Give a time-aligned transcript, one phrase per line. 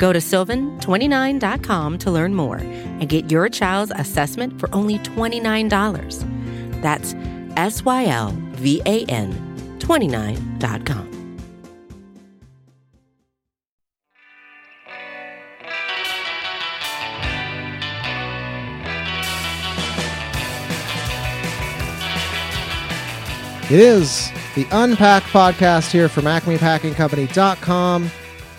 [0.00, 6.80] Go to sylvan29.com to learn more and get your child's assessment for only $29.
[6.80, 7.14] That's
[7.56, 9.30] S Y L V A N
[9.78, 11.08] 29.com.
[23.64, 28.10] It is the Unpack podcast here from AcmePackingCompany.com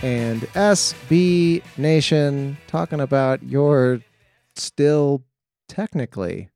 [0.01, 4.01] and SB Nation talking about your
[4.55, 5.23] still
[5.69, 6.49] technically,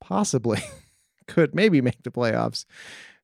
[0.00, 0.60] possibly,
[1.26, 2.66] could maybe make the playoffs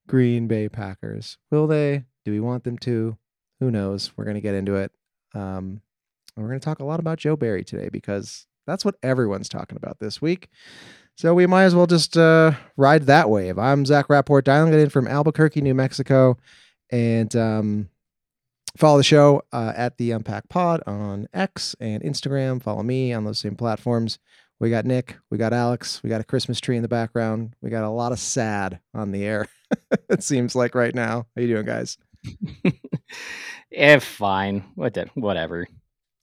[0.08, 1.36] Green Bay Packers.
[1.50, 2.04] Will they?
[2.24, 3.18] Do we want them to?
[3.60, 4.12] Who knows?
[4.16, 4.92] We're going to get into it.
[5.34, 5.82] Um,
[6.36, 9.76] we're going to talk a lot about Joe Barry today because that's what everyone's talking
[9.76, 10.48] about this week.
[11.16, 13.58] So we might as well just uh, ride that wave.
[13.58, 16.38] I'm Zach Rapport, dialing it in from Albuquerque, New Mexico,
[16.90, 17.88] and um,
[18.78, 22.62] follow the show uh, at the Unpack Pod on X and Instagram.
[22.62, 24.18] Follow me on those same platforms.
[24.60, 27.54] We got Nick, we got Alex, we got a Christmas tree in the background.
[27.60, 29.46] We got a lot of sad on the air.
[30.08, 31.26] it seems like right now.
[31.36, 31.96] How you doing, guys?
[33.70, 35.66] if fine, what the, whatever.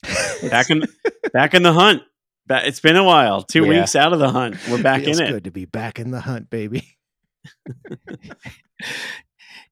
[0.49, 0.83] back in
[1.33, 2.03] back in the hunt.
[2.49, 3.41] It's been a while.
[3.41, 3.79] Two Yeah.
[3.81, 4.57] weeks out of the hunt.
[4.69, 5.29] We're back Feels in it.
[5.29, 6.97] It's good to be back in the hunt, baby.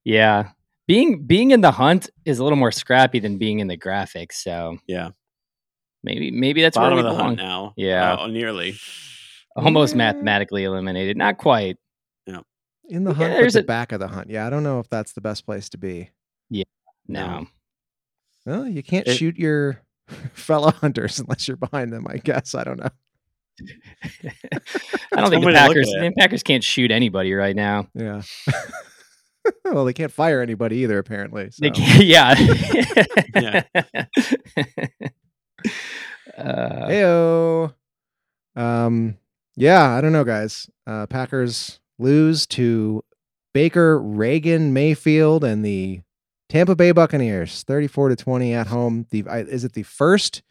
[0.03, 0.49] Yeah,
[0.87, 4.33] being being in the hunt is a little more scrappy than being in the graphics.
[4.33, 5.09] So Yeah.
[6.03, 7.73] maybe maybe that's Bottom where of we the hunt now.
[7.77, 8.13] Yeah.
[8.15, 8.75] Uh, nearly.
[9.55, 9.97] Almost Yeah.
[9.99, 11.17] mathematically eliminated.
[11.17, 11.77] Not quite.
[12.89, 14.29] In the Yeah, hunt, but there's the a- back of the hunt.
[14.29, 16.09] Yeah, I don't know if that's the best place to be.
[16.49, 16.66] Yeah,
[17.07, 17.47] no.
[18.45, 19.79] Well, you can't It- shoot your
[20.33, 22.05] fellow hunters unless you're behind them.
[22.09, 22.89] I guess I don't know.
[24.03, 25.93] I don't think the way to look Packers.
[25.95, 26.09] at it.
[26.16, 27.88] The Packers can't shoot anybody right now.
[27.95, 28.22] Yeah.
[29.65, 31.51] well, they can't fire anybody either, apparently.
[31.51, 31.59] So.
[31.61, 33.63] They can't, yeah.
[36.37, 37.73] uh, Heyo.
[38.55, 39.17] Um.
[39.55, 40.69] Yeah, I don't know, guys.
[40.87, 43.03] Uh, Packers lose to
[43.53, 46.01] Baker, Reagan, Mayfield, and the
[46.49, 49.05] Tampa Bay Buccaneers, thirty-four to twenty at home.
[49.11, 50.41] The I- is it the first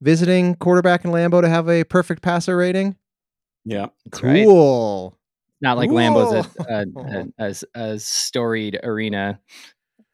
[0.00, 2.96] visiting quarterback in Lambeau to have a perfect passer rating?
[3.64, 3.86] Yeah.
[4.12, 4.30] cool.
[5.10, 5.18] right.
[5.60, 6.86] Not like Lambeau's a,
[7.38, 9.40] a, a, a storied arena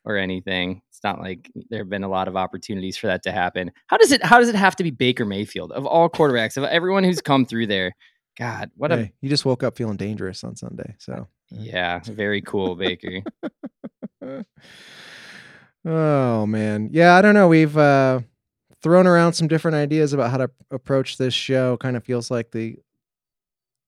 [0.04, 0.82] or anything.
[0.90, 3.72] It's not like there have been a lot of opportunities for that to happen.
[3.88, 4.24] How does it?
[4.24, 7.44] How does it have to be Baker Mayfield of all quarterbacks of everyone who's come
[7.44, 7.94] through there?
[8.38, 11.28] God, what a you just woke up feeling dangerous on Sunday, so.
[11.50, 13.20] yeah, very cool Baker.
[15.84, 18.20] oh man yeah i don't know we've uh
[18.82, 22.52] thrown around some different ideas about how to approach this show kind of feels like
[22.52, 22.76] the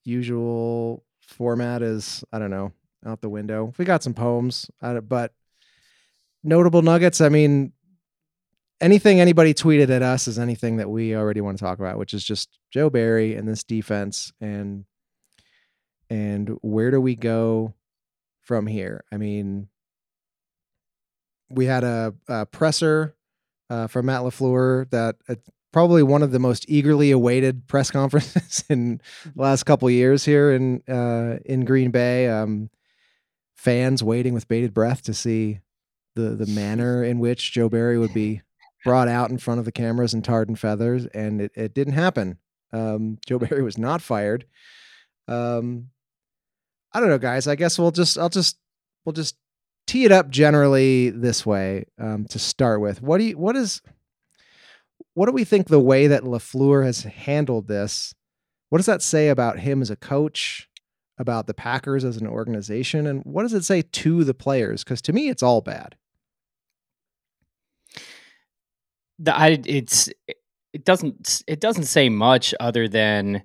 [0.04, 2.72] usual format is i don't know
[3.06, 3.70] out the window.
[3.76, 5.32] We got some poems but
[6.42, 7.72] notable nuggets i mean
[8.80, 12.14] anything anybody tweeted at us is anything that we already want to talk about which
[12.14, 14.84] is just joe barry and this defense and
[16.10, 17.74] and where do we go
[18.42, 19.04] from here?
[19.10, 19.68] I mean
[21.48, 23.14] we had a, a presser
[23.70, 25.34] uh, from Matt Lafleur that uh,
[25.74, 29.00] probably one of the most eagerly awaited press conferences in
[29.34, 32.28] the last couple years here in uh, in Green Bay.
[32.28, 32.70] Um,
[33.56, 35.58] fans waiting with bated breath to see
[36.14, 38.40] the the manner in which Joe Barry would be
[38.84, 41.94] brought out in front of the cameras and tarred and feathers, and it, it didn't
[41.94, 42.38] happen.
[42.72, 44.46] Um, Joe Barry was not fired.
[45.26, 45.88] Um,
[46.92, 47.48] I don't know, guys.
[47.48, 48.58] I guess we'll just I'll just
[49.04, 49.36] we'll just
[49.88, 53.02] tee it up generally this way um, to start with.
[53.02, 53.82] What do you what is
[55.14, 58.14] what do we think the way that Lafleur has handled this?
[58.69, 60.69] What does that say about him as a coach,
[61.19, 64.84] about the Packers as an organization, and what does it say to the players?
[64.84, 65.96] Because to me, it's all bad.
[69.19, 70.08] the, I, it's
[70.72, 73.43] it doesn't it doesn't say much other than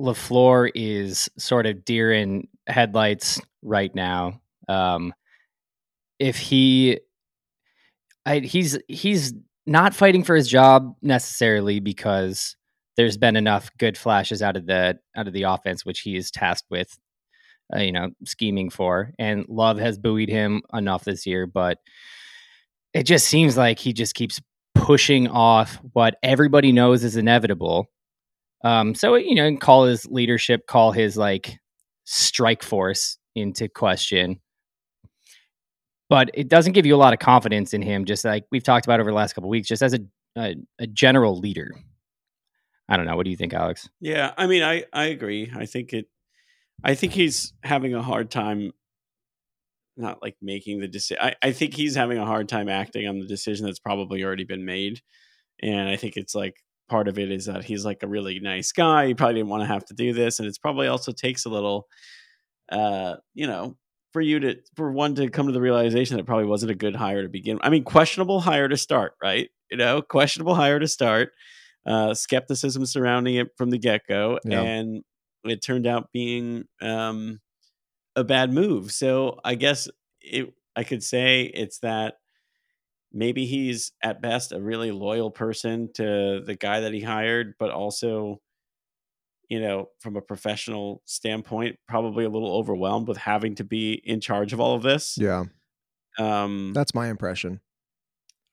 [0.00, 4.40] Lafleur is sort of deer in headlights right now.
[4.68, 5.14] Um,
[6.18, 7.00] if he,
[8.26, 9.34] I, he's he's
[9.66, 12.56] not fighting for his job necessarily because
[12.96, 16.30] there's been enough good flashes out of the out of the offense which he is
[16.30, 16.98] tasked with,
[17.74, 21.78] uh, you know, scheming for, and Love has buoyed him enough this year, but
[22.92, 24.40] it just seems like he just keeps
[24.74, 27.88] pushing off what everybody knows is inevitable
[28.64, 31.58] Um, so you know, call his leadership, call his like
[32.04, 34.40] strike force into question.
[36.10, 38.86] But it doesn't give you a lot of confidence in him, just like we've talked
[38.86, 40.00] about over the last couple weeks, just as a,
[40.36, 41.72] a a general leader.
[42.88, 43.16] I don't know.
[43.16, 43.88] What do you think, Alex?
[44.00, 45.50] Yeah, I mean, I I agree.
[45.56, 46.06] I think it.
[46.82, 48.72] I think he's having a hard time.
[49.96, 51.22] Not like making the decision.
[51.22, 54.44] I, I think he's having a hard time acting on the decision that's probably already
[54.44, 55.00] been made,
[55.62, 56.56] and I think it's like
[56.88, 59.06] part of it is that he's like a really nice guy.
[59.06, 61.48] He probably didn't want to have to do this, and it's probably also takes a
[61.48, 61.86] little,
[62.70, 63.76] uh, you know,
[64.14, 66.74] for you to for one to come to the realization that it probably wasn't a
[66.74, 67.58] good hire to begin.
[67.62, 69.50] I mean, questionable hire to start, right?
[69.70, 71.32] You know, questionable hire to start.
[71.86, 74.62] Uh, skepticism surrounding it from the get go, Yeah.
[74.62, 75.04] and
[75.44, 77.42] it turned out being um,
[78.16, 78.90] a bad move.
[78.92, 79.86] So I guess
[80.22, 82.14] it, I could say it's that
[83.12, 87.70] maybe he's at best a really loyal person to the guy that he hired, but
[87.70, 88.40] also,
[89.48, 94.20] you know, from a professional standpoint, probably a little overwhelmed with having to be in
[94.20, 95.16] charge of all of this.
[95.18, 95.44] Yeah,
[96.18, 97.60] Um, that's my impression.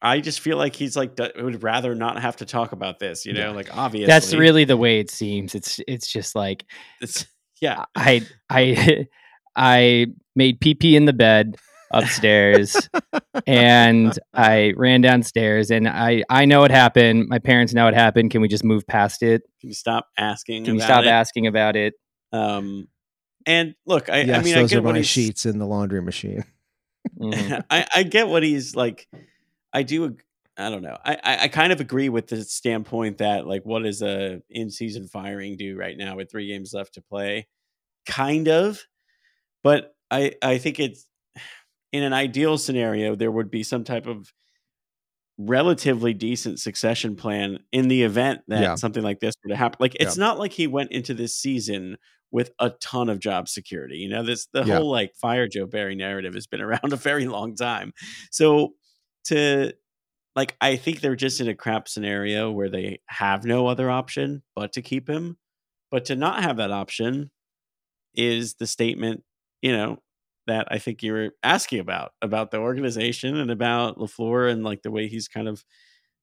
[0.01, 3.25] I just feel like he's like would rather not have to talk about this.
[3.25, 3.55] You know, Yeah.
[3.55, 5.53] like obviously That's really the way it seems.
[5.53, 6.65] It's it's just like
[7.01, 7.27] it's,
[7.61, 7.85] yeah.
[7.95, 9.07] I I
[9.55, 11.55] I made pee pee in the bed
[11.93, 12.89] upstairs
[13.47, 17.27] and I ran downstairs and I I know what happened.
[17.27, 18.31] My parents know what happened.
[18.31, 19.43] Can we just move past it?
[19.59, 20.65] Can you stop asking?
[20.65, 21.09] Can you stop it?
[21.09, 21.93] asking about it?
[22.31, 22.87] Um,
[23.45, 25.59] and look, I, yes, I mean, I those get are what my he's, sheets in
[25.59, 26.43] the laundry machine.
[27.19, 27.63] Mhm.
[27.69, 29.07] I, I get what he's like.
[29.73, 30.17] I do.
[30.57, 30.97] I don't know.
[31.03, 34.69] I, I, I kind of agree with the standpoint that like, what does a in
[34.69, 37.47] season firing do right now with three games left to play?
[38.05, 38.85] Kind of,
[39.63, 41.05] but I I think it's
[41.91, 44.31] in an ideal scenario there would be some type of
[45.37, 48.75] relatively decent succession plan in the event that Yeah.
[48.75, 49.77] something like this were to happen.
[49.79, 51.97] Like it's not like he went into this season
[52.31, 53.97] with a ton of job security.
[53.97, 54.77] You know, this the Yeah.
[54.77, 57.93] whole like fire Joe Barry narrative has been around a very long time.
[58.29, 58.75] So
[59.25, 59.73] to
[60.35, 64.43] like I think they're just in a crap scenario where they have no other option
[64.55, 65.37] but to keep him.
[65.89, 67.31] But to not have that option
[68.13, 69.23] is the statement,
[69.61, 69.97] you know,
[70.47, 74.81] that I think you were asking about about the organization and about LaFleur and like
[74.81, 75.63] the way he's kind of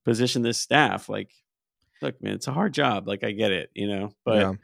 [0.05, 1.09] positioned this staff.
[1.09, 1.31] Like,
[2.03, 3.07] look, man, it's a hard job.
[3.09, 4.57] Like I get it, you know, but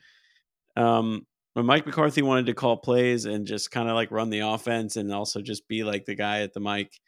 [0.77, 4.29] yeah, um when Mike McCarthy wanted to call plays and just kind of like run
[4.29, 6.99] the offense and also just be like the guy at the mic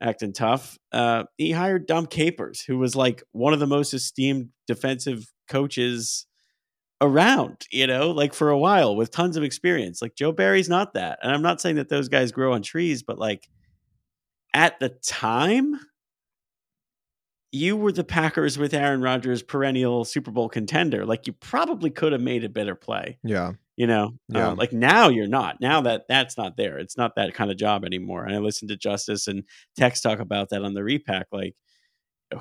[0.00, 4.48] acting tough, uh, he hired Dom Capers, who was like one of the most esteemed
[4.66, 6.26] defensive coaches
[7.04, 10.00] around, you know, like for a while with tons of experience.
[10.02, 11.18] Like Joe Barry's not that.
[11.22, 13.48] And I'm not saying that those guys grow on trees, but like
[14.52, 15.78] at the time,
[17.52, 21.06] you were the Packers with Aaron Rodgers, perennial Super Bowl contender.
[21.06, 24.48] Like you probably could have made a better play yeah, you know Yeah.
[24.48, 27.56] Uh, like now you're not now that that's not there it's not that kind of
[27.56, 29.44] job anymore and i listened to justice and
[29.76, 31.54] tex talk about that on the repack like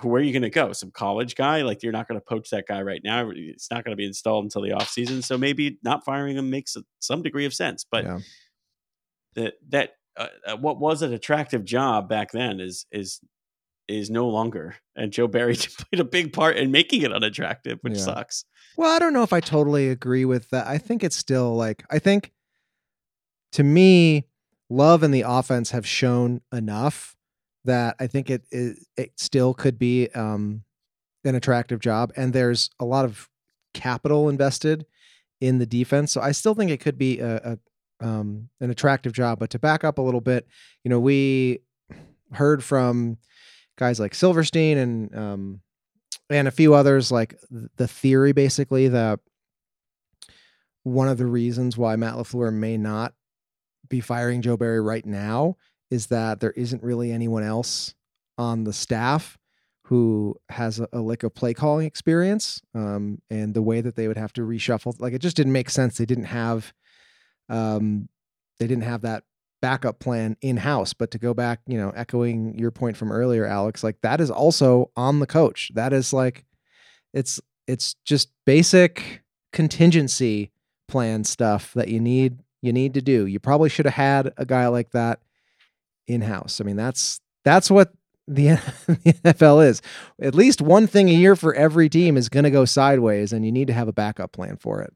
[0.02, 0.74] where are you going to go?
[0.74, 1.62] Some college guy?
[1.62, 3.30] Like you're not going to poach that guy right now.
[3.34, 6.76] It's not going to be installed until the offseason so maybe not firing him makes
[7.00, 7.86] some degree of sense.
[7.90, 8.20] But yeah.
[9.36, 13.20] that that uh, uh, what was an attractive job back then is is
[13.88, 14.76] is no longer.
[14.96, 15.56] And joe barry
[15.92, 18.04] played a big part in making it unattractive which Yeah.
[18.04, 18.46] sucks.
[18.78, 20.68] Well, I don't know if I totally agree with that.
[20.68, 22.32] I think it's still like I think
[23.54, 24.26] to me,
[24.70, 27.16] Love and the offense have shown enough
[27.66, 30.64] that I think it it, it still could be um,
[31.24, 33.30] an attractive job, and there's a lot of
[33.74, 34.86] capital invested
[35.42, 37.58] in the defense, so I still think it could be a, a
[38.06, 39.40] um, an attractive job.
[39.40, 40.48] But to back up a little bit,
[40.84, 41.60] you know, we
[42.32, 43.18] heard from
[43.78, 45.62] guys like Silverstein and um,
[46.30, 47.36] and a few others like
[47.78, 49.20] the theory basically that
[50.84, 53.14] one of the reasons why Matt LaFleur may not
[53.90, 55.58] be firing Joe Barry right now
[55.94, 57.94] is that there isn't really anyone else
[58.40, 59.38] on the staff
[59.86, 64.08] who has a, a lick of play calling experience um, and the way that they
[64.08, 65.98] would have to reshuffle like it just didn't make sense.
[65.98, 66.74] They didn't have
[67.48, 68.10] um,
[68.60, 69.24] they didn't have that
[69.62, 73.46] backup plan in house but to go back you know echoing your point from earlier
[73.46, 75.72] alex like that is also on the coach.
[75.76, 76.44] That is like
[77.14, 79.22] it's it's just basic
[79.52, 80.52] contingency
[80.88, 83.28] plan stuff that you need you need to do.
[83.28, 85.20] You probably should have had a guy like that
[86.08, 87.92] in house i mean that's that's what
[88.26, 88.48] the,
[88.88, 89.82] the NFL is
[90.22, 93.46] at least one thing a year for every team is going to go sideways and
[93.46, 94.94] you need to have a backup plan for it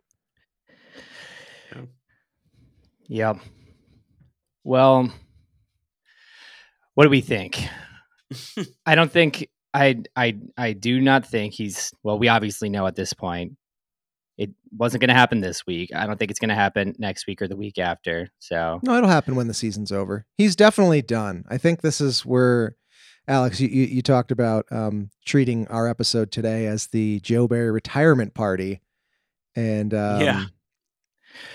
[3.08, 3.36] Yeah.
[4.64, 5.12] Well,
[6.94, 7.64] what do we think?
[8.86, 12.96] I don't think I I I do not think he's well, we obviously know at
[12.96, 13.54] this point
[14.38, 15.90] It wasn't going to happen this week.
[15.96, 18.30] I don't think it's going to happen next week or the week after.
[18.40, 20.26] So No, it'll happen when the season's over.
[20.38, 21.44] He's definitely done.
[21.50, 22.76] I think this is where
[23.28, 27.72] Alex, you, you, you talked about um, treating our episode today as the Joe Barry
[27.72, 28.82] retirement party,
[29.56, 30.44] and um, Yeah.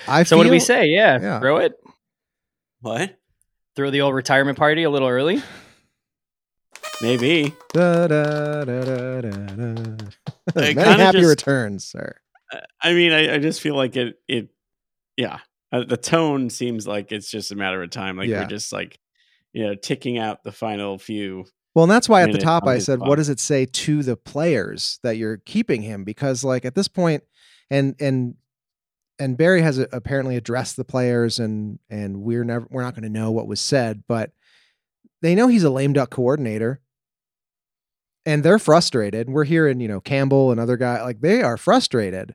[0.08, 0.86] I so what do we say?
[0.88, 1.40] Yeah, Yeah.
[1.40, 1.72] throw it.
[2.80, 3.16] What?
[3.76, 5.40] Throw the old retirement party a little early.
[7.00, 7.54] Maybe.
[7.72, 10.04] Da, da, da, da, da, da.
[10.54, 12.16] Many happy just- returns, sir.
[12.80, 14.16] I mean, I, I just feel like it.
[14.28, 14.48] It.
[15.16, 15.38] Yeah.
[15.72, 18.16] Uh, the tone seems like it's just a matter of time.
[18.16, 18.42] Like Yeah.
[18.42, 18.98] we're just like,
[19.52, 21.46] you know, ticking out the final few.
[21.74, 24.16] Well, and that's why at the top I said, what does it say to the
[24.16, 26.04] players that you're keeping him?
[26.04, 27.24] Because like at this point,
[27.70, 28.34] and and
[29.18, 33.08] and Barry has apparently addressed the players, and and we're never we're not going to
[33.08, 34.32] know what was said, but
[35.22, 36.82] they know he's a lame duck coordinator,
[38.26, 39.30] and they're frustrated.
[39.30, 42.34] We're hearing you know Campbell and other guy like they are frustrated,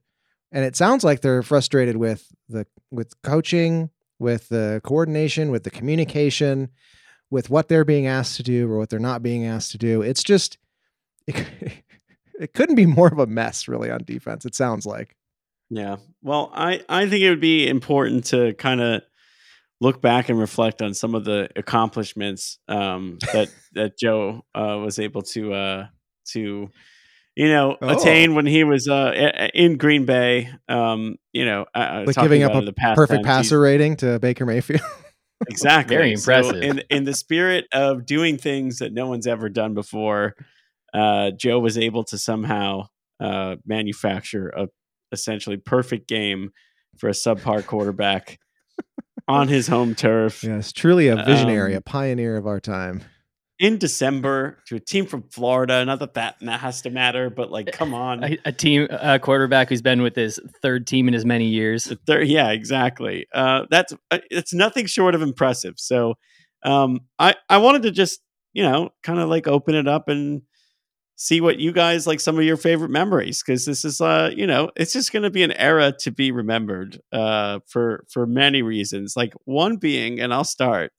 [0.51, 3.89] and it sounds like they're frustrated with the with coaching,
[4.19, 6.69] with the coordination, with the communication
[7.29, 10.01] with what they're being asked to do or what they're not being asked to do.
[10.01, 10.57] It's just
[11.27, 11.45] it,
[12.39, 14.45] it couldn't be more of a mess really on defense.
[14.45, 15.15] It sounds like.
[15.69, 15.97] Yeah.
[16.21, 19.01] Well, I I think it would be important to kind of
[19.79, 24.99] look back and reflect on some of the accomplishments um, that that Joe uh, was
[24.99, 25.87] able to uh,
[26.29, 26.69] to
[27.37, 27.89] you know Oh.
[27.89, 30.49] attain when he was uh, in Green Bay.
[30.67, 34.19] Um, you know, uh, Like giving up a the Perfect times, he's- passer rating to
[34.19, 34.81] Baker Mayfield.
[35.47, 35.95] Exactly.
[35.95, 36.63] Very So impressive.
[36.63, 40.33] in in the spirit of doing things that no one's ever done before,
[40.95, 42.87] uh, Joe was able to somehow
[43.19, 44.67] uh, manufacture a
[45.11, 46.49] essentially perfect game
[46.97, 48.39] for a subpar quarterback
[49.27, 53.03] on his home turf yes, truly a visionary, Um, a pioneer of our time.
[53.59, 55.83] In December to a team from Florida.
[55.83, 58.23] Not that that has to matter, but like, come on.
[58.23, 61.85] A, a team, a quarterback who's been with his third team in as many years.
[61.85, 63.27] The thir- yeah, exactly.
[63.33, 65.75] Uh, that's uh, it's nothing short of impressive.
[65.77, 66.15] So,
[66.63, 68.19] um, I I wanted to just
[68.53, 70.41] you know kind of like open it up and
[71.15, 74.45] see what you guys like some of your favorite memories because this is uh you
[74.45, 78.61] know it's just going to be an era to be remembered uh for for many
[78.61, 80.91] reasons like one being and i'll start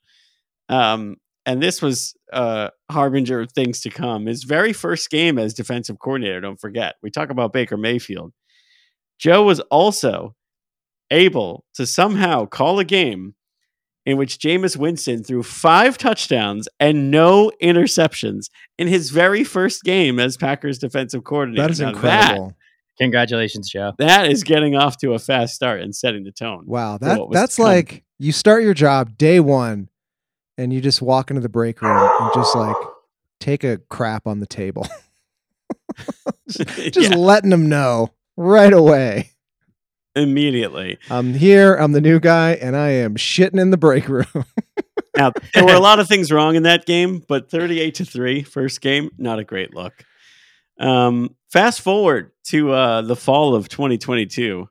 [0.68, 1.16] um
[1.48, 5.98] and this was uh harbinger of things to come his very first game as defensive
[5.98, 8.32] coordinator don't forget we talk about baker mayfield
[9.18, 10.34] joe was also
[11.10, 13.34] able to somehow call a game
[14.06, 20.18] in which Jameis Winston threw five touchdowns and no interceptions in his very first game
[20.18, 21.62] as Packers defensive coordinator.
[21.62, 22.56] That is Now incredible.
[22.98, 23.92] Congratulations, Joe.
[23.98, 26.64] That, that is getting off to a fast start and setting the tone.
[26.66, 29.90] Wow, that what was to that's like you start your job day one,
[30.58, 32.76] and you just walk into the break room and just like
[33.40, 34.86] take a crap on the table,
[36.48, 39.30] just Yeah, letting them know right away.
[40.16, 40.98] immediately.
[41.10, 41.74] I'm here.
[41.74, 44.26] I'm the new guy, and I am shitting in the break room.
[45.16, 48.42] Now there were a lot of things wrong in that game, but 38 to 3,
[48.42, 49.92] first game, not a great look.
[50.80, 54.68] Um, fast forward to uh, the fall of 2022,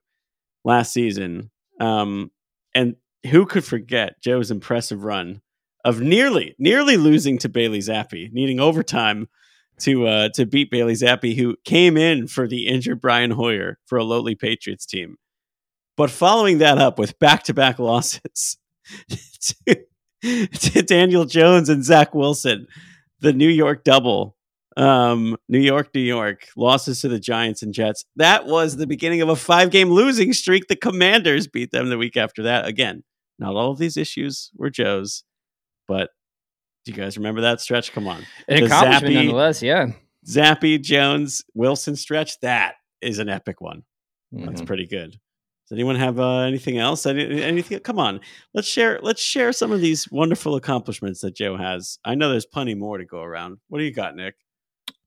[0.64, 1.50] last season.
[1.80, 2.32] Um,
[2.74, 2.96] and
[3.30, 5.42] who could forget Joe's impressive run
[5.88, 9.30] of nearly, nearly losing to Bailey Zappe, needing overtime
[9.80, 13.98] to uh, to beat Bailey Zappe, who came in for the injured Brian Hoyer for
[13.98, 15.16] a lowly Patriots team.
[15.96, 18.58] But following that up with back to back losses
[20.22, 22.68] to, Daniel Jones and Zach Wilson,
[23.22, 24.36] the New York double.
[24.76, 28.06] Um, New York, New York, losses to the Giants and Jets.
[28.16, 30.68] That was the beginning of a five game losing streak.
[30.68, 32.68] The Commanders beat them the week after that.
[32.68, 33.04] Again,
[33.40, 35.24] not all of these issues were Joe's,
[35.88, 36.10] but
[36.86, 37.92] do you guys remember that stretch?
[37.92, 38.24] Come on.
[38.48, 39.62] An The accomplishment, Zappe- nonetheless.
[39.62, 39.88] Yeah.
[40.28, 42.40] Zappe, Jones, Wilson stretch.
[42.42, 43.84] That is an epic one.
[44.32, 44.66] That's Mhm.
[44.68, 45.12] pretty good.
[45.12, 47.06] Does anyone have uh, anything else?
[47.06, 47.80] Any, anything?
[47.82, 48.22] Come on,
[48.54, 49.00] let's share.
[49.04, 52.00] Let's share some of these wonderful accomplishments that Joe has.
[52.06, 53.58] I know there's plenty more to go around.
[53.68, 54.36] What do you got, Nick?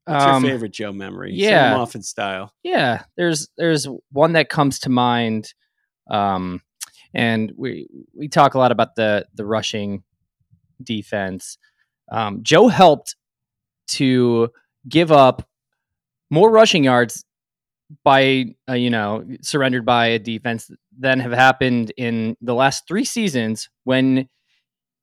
[0.05, 1.33] What's Um, your favorite Joe memory?
[1.35, 1.77] Yeah.
[1.77, 2.53] off in style.
[2.63, 5.55] Yeah, there's there's one that comes to mind,
[6.11, 6.61] um,
[7.15, 10.03] and we we talk a lot about the the rushing
[10.85, 11.59] defense.
[12.11, 13.17] Um, Joe helped
[13.89, 14.51] to
[14.89, 15.49] give up
[16.31, 17.25] more rushing yards
[18.05, 23.05] by uh, you know surrendered by a defense than have happened in the last three
[23.05, 24.29] seasons when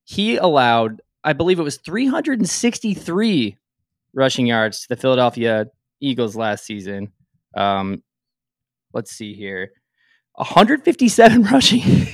[0.05, 3.57] he allowed I believe it was 363
[4.13, 5.65] rushing yards to the Philadelphia
[5.99, 7.11] Eagles last season.
[7.55, 8.03] Um,
[8.93, 9.71] let's see here.
[10.35, 12.07] 157 rushing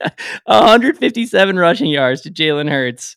[0.44, 3.16] 157 rushing yards to Jalen Hurts.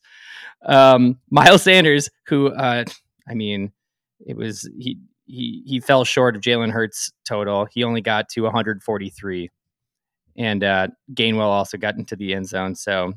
[0.66, 2.86] Um, Miles Sanders, who uh,
[3.28, 3.72] I mean,
[4.26, 7.68] it was he he he fell short of Jalen Hurts total.
[7.72, 9.50] He only got to 143,
[10.38, 12.76] and uh, Gainwell also got into the end zone.
[12.76, 13.14] So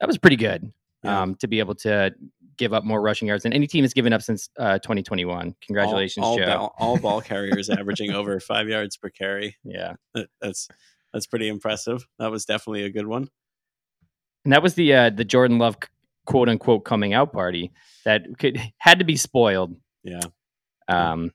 [0.00, 0.72] that was pretty good
[1.04, 1.22] Yeah.
[1.22, 2.14] um, to be able to
[2.56, 5.54] give up more rushing yards than any team has given up since uh, 2021.
[5.66, 6.46] Congratulations, all, all Joe.
[6.46, 9.56] Ball, all ball carriers averaging over five yards per carry.
[9.64, 10.68] Yeah, That- That's
[11.12, 12.06] that's pretty impressive.
[12.18, 13.28] That was definitely a good one.
[14.44, 15.76] and that was the uh, the Jordan Love
[16.26, 17.72] quote unquote coming out party
[18.04, 20.20] that could had to be spoiled Yeah.
[20.88, 21.32] um,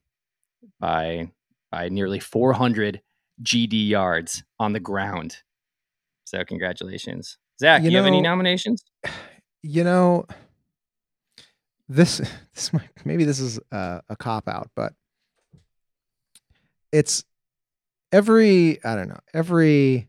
[0.80, 1.32] by
[1.72, 3.02] by nearly 400
[3.44, 5.38] GD yards on the ground.
[6.26, 7.82] So congratulations, Zach.
[7.84, 8.84] You You, have any nominations?
[9.64, 10.26] you know
[11.90, 12.18] this
[12.56, 14.94] this might maybe this is a, a cop out but
[16.92, 17.24] it's
[18.12, 20.08] every i don't know every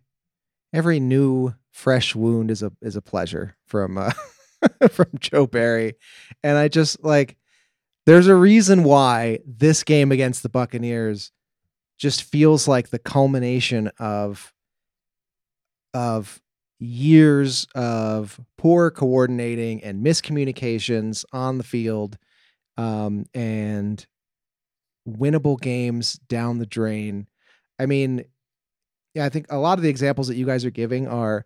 [0.72, 4.12] every new fresh wound is a is a pleasure from uh
[4.90, 5.94] from joe barry
[6.42, 7.36] and i just like
[8.06, 11.32] there's a reason why this game against the buccaneers
[11.98, 14.52] just feels like the culmination of
[15.94, 16.40] of
[16.78, 22.18] years of poor coordinating and miscommunications on the field
[22.76, 24.06] um, and
[25.08, 27.26] winnable games down the drain.
[27.82, 28.24] I mean,
[29.12, 31.44] yeah, I think a lot of the examples that you guys are giving are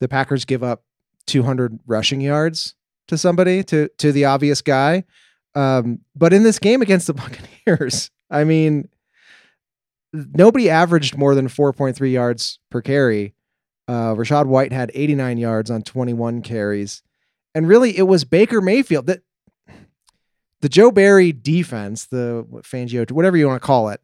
[0.00, 0.84] the Packers give up
[1.26, 2.76] 200 rushing yards
[3.08, 5.02] to somebody to to the obvious guy.
[5.56, 7.14] Um, but in this game against the
[7.66, 8.88] Buccaneers, I mean,
[10.12, 13.34] nobody averaged more than 4.3 yards per carry.
[13.88, 17.02] Uh, Rachaad White had 89 yards on 21 carries.
[17.52, 19.22] And really, it was Baker Mayfield that
[20.60, 24.00] the Joe Barry defense, the Fangio, whatever you want to call it,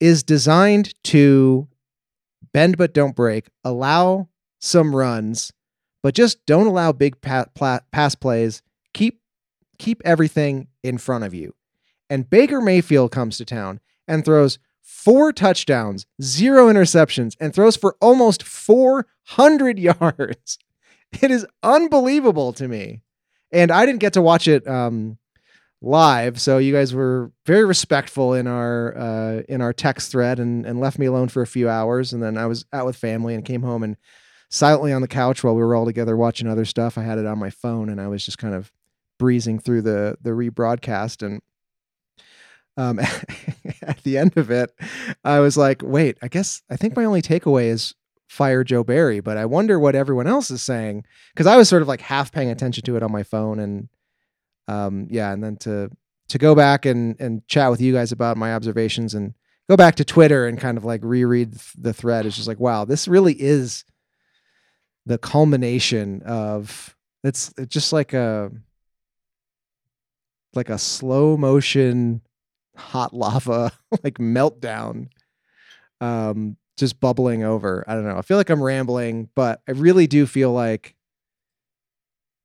[0.00, 1.68] is designed to
[2.52, 4.28] bend but don't break, allow
[4.58, 5.52] some runs,
[6.02, 8.62] but just don't allow big pass plays.
[8.94, 9.20] Keep
[9.78, 11.54] keep everything in front of you.
[12.08, 17.96] And Baker Mayfield comes to town and throws four touchdowns, zero interceptions, and throws for
[18.00, 20.58] almost 400 yards.
[21.20, 23.02] It is unbelievable to me.
[23.50, 25.18] And I didn't get to watch it um,
[25.82, 30.66] live, so you guys were very respectful in our uh, in our text thread and,
[30.66, 32.12] and left me alone for a few hours.
[32.12, 33.96] And then I was out with family and came home and
[34.50, 36.98] silently on the couch while we were all together watching other stuff.
[36.98, 38.70] I had it on my phone and I was just kind of
[39.18, 41.40] breezing through the the rebroadcast and
[42.76, 42.98] um,
[43.82, 44.72] at the end of it,
[45.24, 47.94] I was like, wait, I guess I think my only takeaway is
[48.28, 51.82] fire Joe Barry, but I wonder what everyone else is saying because I was sort
[51.82, 53.88] of like half paying attention to it on my phone and
[54.70, 55.90] um, yeah, and then to
[56.28, 59.34] to go back and and chat with you guys about my observations and
[59.68, 62.84] go back to Twitter and kind of like reread the thread is just like, wow,
[62.84, 63.84] this really is
[65.06, 68.50] the culmination of it's, it's just like a
[70.54, 72.20] like a slow motion
[72.76, 73.72] hot lava
[74.04, 75.08] like meltdown
[76.00, 77.84] um just bubbling over.
[77.86, 78.16] I don't know.
[78.16, 80.94] I feel like i'm rambling but i really do feel like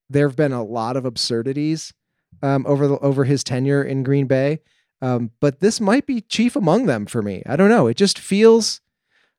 [0.10, 1.94] there have been a lot of absurdities
[2.42, 4.60] um over the over his tenure in green bay
[5.02, 8.18] um but this might be chief among them for me i don't know it just
[8.20, 8.82] feels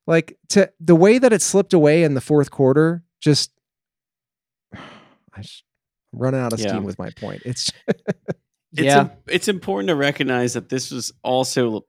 [0.07, 3.51] like to the way that it slipped away in the fourth quarter just
[4.75, 5.65] i just
[6.13, 6.69] I'm running out of Yeah.
[6.69, 7.73] steam with my point it's
[8.73, 11.87] It's yeah, im- it's important to recognize that this was also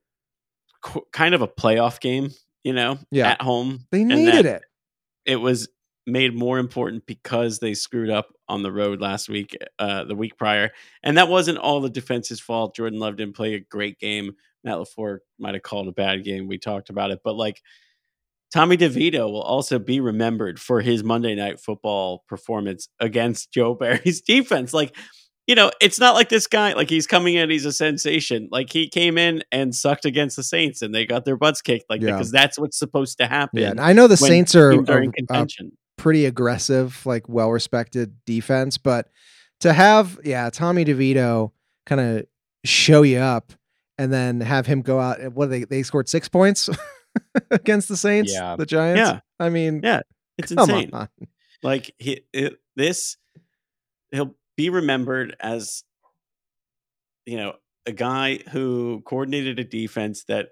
[1.11, 2.29] kind of a playoff game,
[2.63, 3.31] you know, Yeah.
[3.31, 3.85] at home.
[3.91, 4.61] they needed that
[5.25, 5.67] it It was
[6.07, 10.37] made more important because they screwed up on the road last week, uh, the week
[10.37, 10.71] prior,
[11.03, 12.75] and that wasn't all the defense's fault.
[12.75, 14.31] Jordan Love didn't play a great game.
[14.63, 16.47] Matt Lafleur might have called a bad game.
[16.47, 17.61] We talked about it, but like
[18.53, 24.21] Tommy DeVito will also be remembered for his Monday Night Football performance against Joe Barry's
[24.27, 24.73] defense.
[24.73, 24.95] Like,
[25.45, 28.47] you know, it's not like this guy, like he's coming in, he's a sensation.
[28.51, 31.85] Like he came in and sucked against the Saints and they got their butts kicked,
[31.89, 32.11] like Yeah.
[32.13, 33.59] because that's what's supposed to happen.
[33.61, 35.71] yeah and i know the saints are, are uh, contention.
[35.97, 38.77] Pretty aggressive, like well respected defense.
[38.77, 39.09] But
[39.61, 41.51] to have, yeah, Tommy DeVito
[41.85, 42.25] kind of
[42.63, 43.53] show you up
[43.97, 46.69] and then have him go out and what they they scored six points
[47.51, 48.55] against the Saints, Yeah.
[48.55, 48.99] the Giants.
[48.99, 49.19] Yeah.
[49.39, 50.01] I mean, Yeah,
[50.37, 50.91] It's insane.
[50.93, 51.09] on.
[51.63, 53.17] Like he, it, this,
[54.11, 55.83] he'll be remembered as,
[57.25, 57.53] you know,
[57.87, 60.49] a guy who coordinated a defense that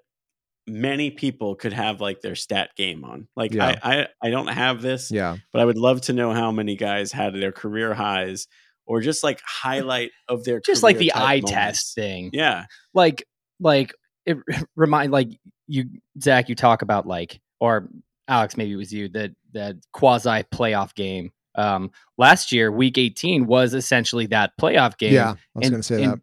[0.67, 3.27] many people could have like their stat game on.
[3.35, 3.77] Like Yeah.
[3.83, 6.75] I, I, I don't have this, Yeah, but I would love to know how many
[6.75, 8.47] guys had their career highs
[8.85, 11.51] or just like highlight of their just like the eye moments.
[11.51, 12.29] test thing.
[12.33, 13.27] Yeah, like
[13.59, 13.93] like
[14.25, 14.37] it
[14.75, 15.29] remind like
[15.67, 15.85] you
[16.21, 17.89] Zach you talk about like or
[18.27, 21.31] Alex maybe it was you that that quasi playoff game.
[21.57, 25.13] Um, last year, Week 18 was essentially that playoff game.
[25.13, 25.31] yeah.
[25.31, 26.19] I was going to say and- that.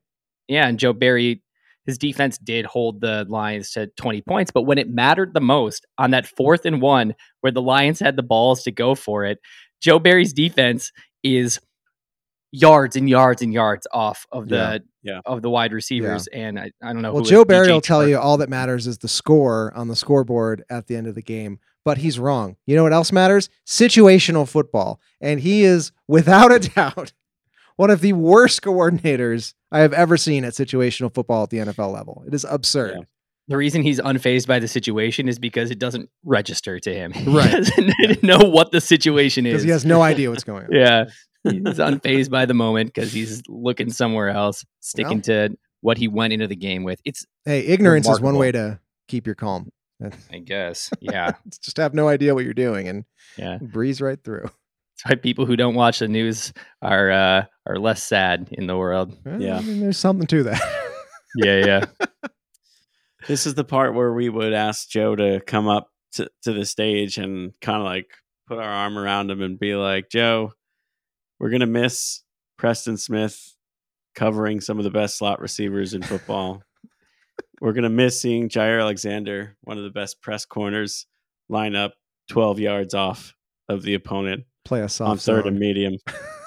[0.49, 1.42] Yeah, and Joe Barry
[1.87, 5.87] his defense did hold the Lions to 20 points, but when it mattered the most
[5.99, 9.39] on that fourth and one, where the Lions had the balls to go for it,
[9.81, 10.93] Joe Barry's defense
[11.23, 11.59] is
[12.53, 15.21] yards and yards and yards off of the Yeah, yeah.
[15.25, 16.27] of the wide receivers.
[16.29, 17.13] And I, I don't know.
[17.13, 18.09] Well, who Joe Barry DJ will tell Chark.
[18.11, 21.23] you all that matters is the score on the scoreboard at the end of the
[21.23, 22.57] game, but he's wrong.
[22.67, 23.49] You know what else matters?
[23.67, 25.01] Situational football.
[25.21, 27.13] And he is, without a doubt,
[27.83, 31.93] one of the worst coordinators I have ever seen at situational football at the NFL
[31.93, 32.23] level.
[32.29, 32.95] It is absurd.
[32.97, 33.05] Yeah.
[33.49, 37.13] The reason he's unfazed by the situation is because it doesn't register to him.
[37.27, 37.67] Right.
[37.67, 39.65] He doesn't know what the situation Because is.
[39.65, 40.73] he has no idea what's going on.
[40.73, 41.07] yeah.
[41.43, 46.33] He's unfazed by the moment because he's looking somewhere else, sticking to what he went
[46.33, 47.01] into the game with.
[47.05, 49.73] It's, Hey, ignorance is one way to keep your calm.
[50.33, 53.05] I guess, yeah, just have no idea what you're doing and
[53.37, 53.59] yeah.
[53.61, 54.51] breeze right through.
[55.05, 58.77] That's why people who don't watch the news are uh, are less sad in the
[58.77, 59.17] world.
[59.25, 59.59] Well, Yeah.
[59.59, 60.63] I mean, there's something to that.
[61.37, 61.85] Yeah, yeah.
[63.29, 66.65] This is the part where we would ask Joe to come up to, to the
[66.67, 68.09] stage and kind of like
[68.49, 70.55] put our arm around him and be like, Joe,
[71.39, 72.23] we're going to miss
[72.59, 73.55] Preston Smith
[74.17, 76.63] covering some of the best slot receivers in football.
[77.61, 81.07] we're going to miss seeing Jaire Alexander, one of the best press corners,
[81.49, 81.95] line up
[82.31, 83.35] 12 yards off
[83.69, 85.49] of the opponent Play a on soft third zone.
[85.49, 85.95] and medium.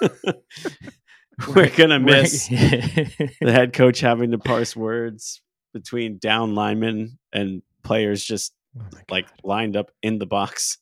[1.54, 5.42] we're going to miss the head coach having to parse words
[5.74, 10.76] between down linemen and players just Oh like lined up in the box.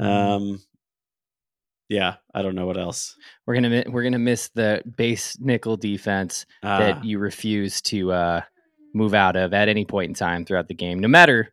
[0.00, 0.60] um,
[1.88, 3.16] yeah, I don't know what else.
[3.46, 8.40] we're gonna we're gonna miss the base nickel defense Uh, that you refuse to uh,
[8.94, 11.52] move out of at any point in time throughout the game, no matter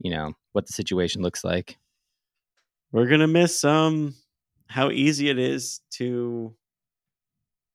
[0.00, 1.78] you know what the situation looks like.
[2.92, 4.14] We're gonna miss um
[4.68, 6.54] how easy it is to,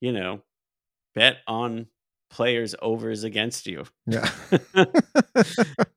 [0.01, 0.41] you know,
[1.15, 1.87] bet on
[2.29, 4.29] players overs against you, Yeah.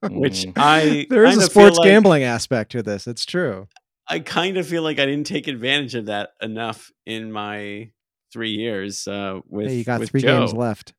[0.02, 0.52] which Mm.
[0.56, 3.06] I there is a sports like- gambling aspect to this.
[3.06, 3.68] It's true.
[4.08, 7.90] I kind of feel like I didn't take advantage of that enough in my
[8.32, 9.68] three years uh, with.
[9.68, 10.40] hey, you got with three Joe.
[10.40, 10.94] games left.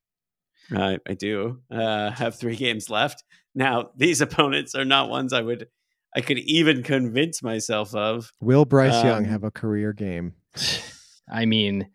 [0.74, 3.22] I, I do uh, have three games left.
[3.54, 5.68] Now, these opponents are not ones I would,
[6.14, 8.32] I could even convince myself of.
[8.40, 10.34] Will Bryce Young Um, have a career game?
[11.32, 11.88] I mean,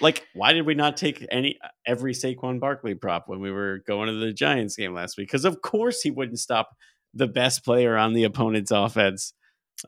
[0.00, 4.08] Like, why did we not take any every Saquon Barkley prop when we were going
[4.08, 5.28] to the Giants game last week?
[5.28, 6.76] Because of course he wouldn't stop
[7.14, 9.32] the best player on the opponent's offense,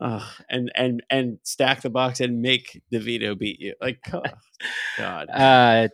[0.01, 3.73] Ugh, and and and stack the box and make DeVito beat you.
[3.81, 4.23] Like, oh,
[4.97, 5.87] God, uh,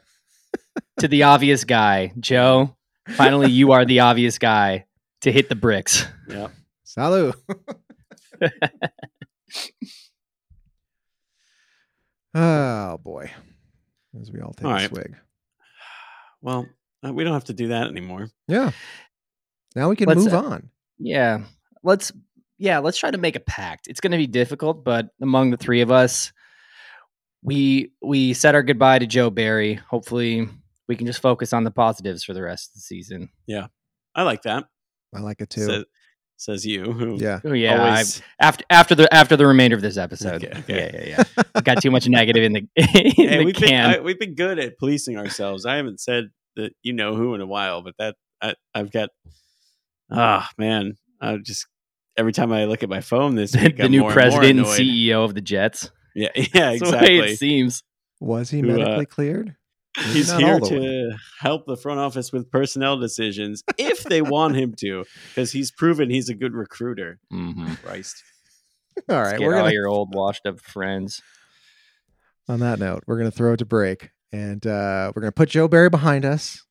[1.00, 2.76] to the obvious guy, Joe.
[3.10, 4.86] Finally, you are the obvious guy
[5.21, 6.06] to hit the bricks.
[6.28, 6.47] yeah.
[6.91, 7.34] Salut.
[12.36, 13.32] oh boy.
[14.19, 14.89] As we all take All a right.
[14.89, 15.15] swig.
[16.41, 16.67] Well,
[17.06, 18.30] uh, we don't have to do that anymore.
[18.49, 18.71] Yeah.
[19.73, 20.69] Now we can Let's, move uh, on.
[20.99, 21.45] Yeah.
[21.82, 22.12] Let's
[22.58, 23.88] yeah, let's try to make a pact.
[23.88, 26.34] It's going to be difficult, but among the three of us,
[27.41, 29.75] we we said our goodbye to Joe Barry.
[29.75, 30.49] Hopefully,
[30.89, 33.30] we can just focus on the positives for the rest of the season.
[33.47, 33.67] Yeah.
[34.13, 34.65] I like that.
[35.15, 35.65] I like it too.
[35.65, 35.86] Says,
[36.41, 36.91] says you.
[36.91, 37.39] Who yeah.
[37.45, 40.43] Oh yeah, I've, always- after after the after the remainder of this episode.
[40.43, 40.91] Okay, okay.
[40.93, 41.23] Yeah, yeah,
[41.56, 41.62] yeah.
[41.62, 43.89] Got too much negative in the in Hey, the we've been can.
[43.89, 45.65] I, we've been good at policing ourselves.
[45.65, 49.10] I haven't said that you know who in a while, but that I, I've got.
[50.12, 51.67] Ah man, I just
[52.17, 54.15] every time I look at my phone this the week, the I'm new more and
[54.30, 54.67] more president and.
[54.67, 55.91] CEO of the Jets.
[56.15, 57.19] Yeah, yeah, That's the way exactly.
[57.19, 57.84] it seems.
[58.19, 59.56] Was he Who, uh, medically cleared?
[59.97, 60.69] Maybe He's here all way.
[60.69, 65.69] to help the front office with personnel decisions if they want him to, because he's
[65.71, 67.19] proven he's a good recruiter.
[67.32, 67.73] Mm-hmm.
[67.84, 68.23] Christ.
[69.10, 71.21] All right, Get we're all gonna your old washed up friends.
[72.47, 75.67] on that note, we're gonna throw it to break, and uh, we're gonna put Joe
[75.67, 76.63] Barry behind us.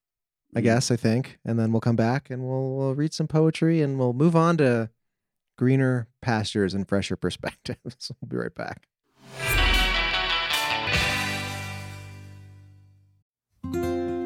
[0.56, 0.64] I Mhm.
[0.64, 3.98] guess I think, and then we'll come back and we'll, we'll read some poetry and
[3.98, 4.90] we'll move on to
[5.56, 8.10] greener pastures and fresher perspectives.
[8.20, 8.88] we'll be right back.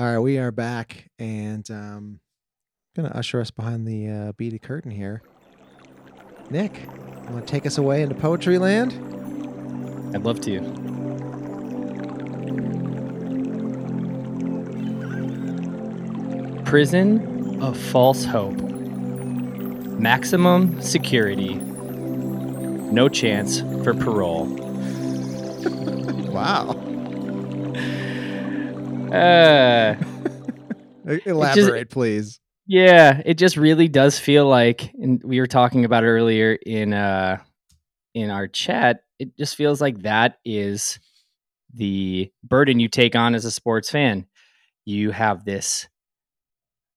[0.00, 2.20] All right, we are back, and um,
[2.94, 5.22] gonna usher us behind the uh, beaded curtain here.
[6.50, 8.92] Nick, you want to take us away into poetry land?
[10.14, 10.60] I'd love to.
[16.64, 18.54] Prison of false hope.
[19.98, 21.54] Maximum security.
[21.56, 24.46] No chance for parole.
[26.28, 26.87] Wow.
[29.12, 29.94] Uh,
[31.26, 32.40] Elaborate, please.
[32.66, 36.92] yeah, it just really does feel like, and we were talking about it earlier in
[36.92, 37.38] uh
[38.14, 39.04] in our chat.
[39.18, 40.98] It just feels like that is
[41.74, 44.26] the burden you take on as a sports fan.
[44.84, 45.88] You have this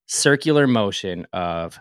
[0.07, 1.79] circular motion of,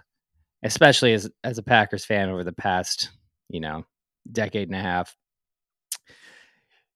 [0.62, 3.10] especially as as a Packers fan over the past,
[3.48, 3.84] you know,
[4.30, 5.16] decade and a half.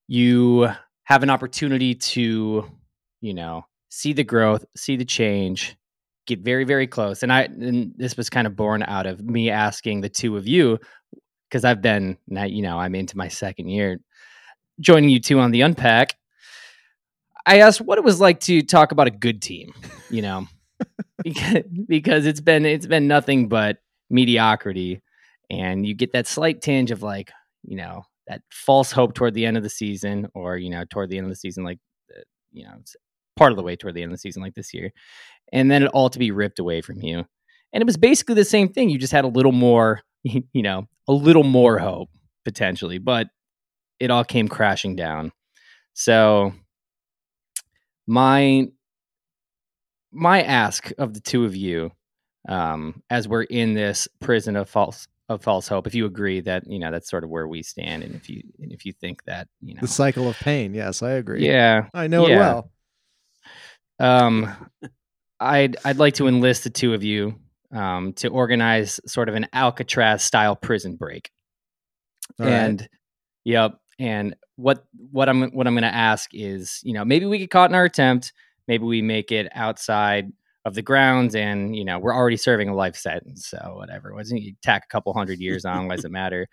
[0.07, 0.68] You
[1.05, 2.70] have an opportunity to,
[3.25, 5.77] you know, see the growth, see the change,
[6.27, 7.23] get very very close.
[7.23, 10.47] And i and this was kind of born out of me asking the two of
[10.47, 10.79] you
[11.49, 14.01] because i've been you know i'm into my second year
[14.81, 16.15] joining you two on the unpack.
[17.47, 19.73] I asked what it was like to talk about a good team
[20.11, 20.47] you know
[21.87, 23.79] because, it's been it's been nothing but
[24.11, 25.03] mediocrity.
[25.51, 27.31] And you get that slight tinge of like
[27.63, 31.11] you know that false hope toward the end of the season or you know toward
[31.11, 31.79] the end of the season like
[32.17, 32.75] uh, you know
[33.37, 34.92] part of the way toward the end of the season like this year
[35.53, 37.25] and then it all to be ripped away from you.
[37.73, 38.88] And it was basically the same thing.
[38.88, 42.09] You just had a little more, you know, a little more hope
[42.44, 43.29] potentially, but
[44.01, 45.33] it all came crashing down.
[45.92, 46.53] So
[48.07, 48.66] my
[50.12, 51.90] my ask of the two of you,
[52.49, 56.64] um, as we're in this prison of false of false hope, if you agree that
[56.66, 59.25] you know that's sort of where we stand, and if you and if you think
[59.25, 60.75] that you know, The cycle of pain.
[60.75, 61.47] Yes, I agree.
[61.47, 62.70] yeah, I know it well.
[63.98, 64.70] Um,
[65.40, 67.38] I'd I'd like to enlist the two of you
[67.72, 71.30] um, to organize sort of an Alcatraz style prison break.
[72.38, 72.52] All right.
[72.52, 72.88] and
[73.44, 77.38] yep, and what what I'm what I'm going to ask is, you know, maybe we
[77.38, 78.33] get caught in our attempt,
[78.68, 80.33] maybe we make it outside
[80.64, 84.14] of the grounds, and you know, we're already serving a life sentence, so whatever.
[84.14, 85.88] Wasn't you tack a couple hundred years on?
[85.88, 86.48] Why does it matter?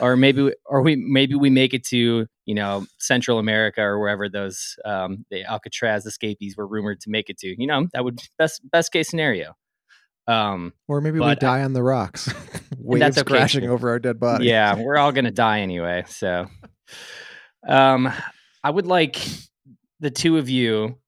[0.00, 3.98] Or maybe we- or we maybe we make it to you know Central America or
[3.98, 7.54] wherever those um, the Alcatraz escapees were rumored to make it to.
[7.58, 9.54] You know, that would best best case scenario.
[10.26, 12.32] Um, Or maybe we but I- die on the rocks.
[12.78, 14.46] Waves that's okay, crashing over our dead body.
[14.46, 16.04] yeah, we're all gonna die anyway.
[16.08, 16.48] So,
[17.66, 18.12] um,
[18.62, 19.20] I would like
[20.00, 20.98] the two of you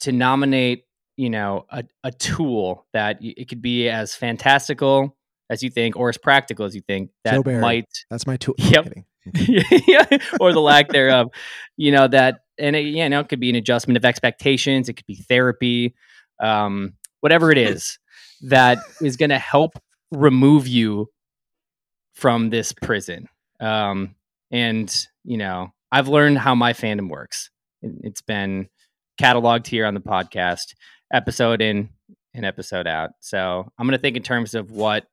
[0.00, 0.84] to nominate,
[1.20, 5.14] you know, a, a tool that it could be as fantastical
[5.50, 8.54] as you think, or as practical as you think that might, That's my tool.
[8.58, 8.94] Yep.
[9.34, 10.06] Yeah,
[10.40, 11.28] or the lack thereof.
[11.76, 14.88] You know that, and it, you know, it could be an adjustment of expectations.
[14.88, 15.94] It could be therapy,
[16.42, 17.98] um, whatever it is
[18.44, 19.72] that is going to help
[20.10, 21.10] remove you
[22.14, 23.26] from this prison.
[23.60, 24.14] Um,
[24.50, 24.90] and
[25.24, 27.50] you know, I've learned how my fandom works.
[27.82, 28.70] It's been
[29.20, 30.74] cataloged here on the podcast,
[31.12, 31.88] episode in
[32.34, 33.10] and episode out.
[33.20, 35.06] So I'm going to think in terms of what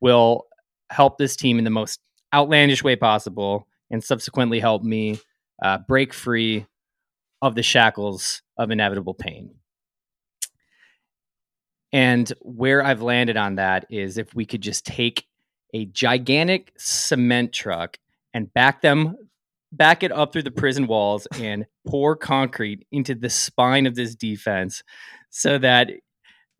[0.00, 0.46] will
[0.90, 2.00] help this team in the most
[2.32, 5.18] outlandish way possible and subsequently help me
[5.62, 6.66] uh, break free
[7.42, 9.54] of the shackles of inevitable pain.
[11.92, 15.26] And where I've landed on that is if we could just take
[15.72, 17.98] a gigantic cement truck
[18.34, 19.16] and back them
[19.72, 24.14] back it up through the prison walls and pour concrete into the spine of this
[24.14, 24.82] defense
[25.36, 25.90] so that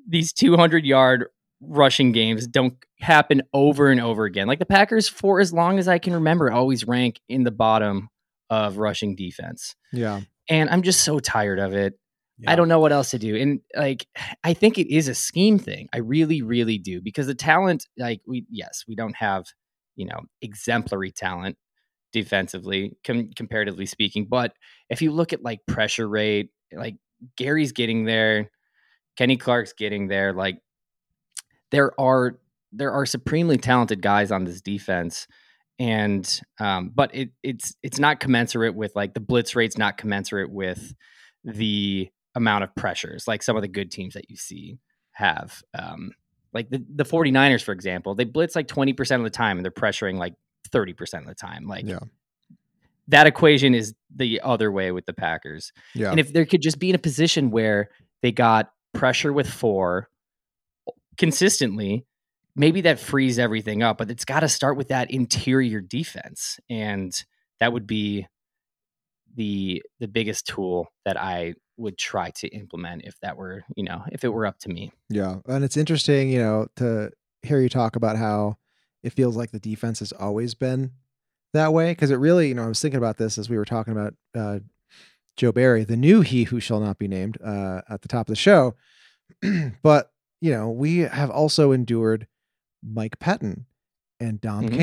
[0.07, 1.27] these 200 yard
[1.63, 4.47] rushing games don't happen over and over again.
[4.47, 8.11] Like the Packers, for as long as I can remember, always rank in the bottom
[8.51, 9.75] of rushing defense.
[9.95, 10.21] Yeah.
[10.51, 11.95] And I'm just so tired of it.
[12.39, 12.53] Yeah.
[12.53, 13.35] I don't know what else to do.
[13.35, 14.07] And like,
[14.45, 15.89] I think it is a scheme thing.
[15.95, 19.47] I really, really do because the talent, like, we, yes, we don't have,
[19.97, 21.57] you know, exemplary talent
[22.13, 24.27] defensively, com- comparatively speaking.
[24.29, 24.53] But
[24.91, 26.97] if you look at like pressure rate, like
[27.39, 28.51] Gary's getting there,
[29.17, 30.59] Kenny Clark's getting there, like,
[31.71, 32.39] there are
[32.73, 35.27] there are supremely talented guys on this defense.
[35.79, 40.51] And um, but it it's it's not commensurate with like the blitz rate's not commensurate
[40.51, 40.95] with
[41.45, 44.79] the amount of pressures like some of the good teams that you see
[45.13, 45.63] have.
[45.79, 46.13] Um,
[46.53, 49.71] like the, the 49ers for example they blitz like 20% of the time and they're
[49.71, 50.35] pressuring like
[50.71, 51.67] 30% of the time.
[51.67, 51.99] Like Yeah.
[53.09, 55.73] that equation is the other way with the packers.
[55.95, 56.11] Yeah.
[56.11, 57.91] and if there could just be in a position where
[58.23, 60.09] they got pressure with four
[61.17, 62.07] consistently,
[62.55, 63.99] maybe that frees everything up.
[63.99, 67.13] But it's got to start with that interior defense, and
[67.61, 68.27] that would be
[69.35, 74.03] the the biggest tool that I would try to implement if that were you know
[74.11, 74.93] if it were up to me.
[75.09, 75.37] Yeah.
[75.47, 77.11] And it's interesting, you know, to
[77.43, 78.57] hear you talk about how
[79.03, 80.93] it feels like the defense has always been
[81.53, 81.95] that way.
[81.95, 84.15] Cause it really, you know, I was thinking about this as we were talking about
[84.35, 84.61] uh,
[85.37, 88.33] Joe Barry, the new he who shall not be named uh, at the top of
[88.33, 88.75] the show.
[89.83, 92.27] but, you know, we have also endured
[92.83, 93.65] Mike Pettine
[94.21, 94.77] and Dom Mhm.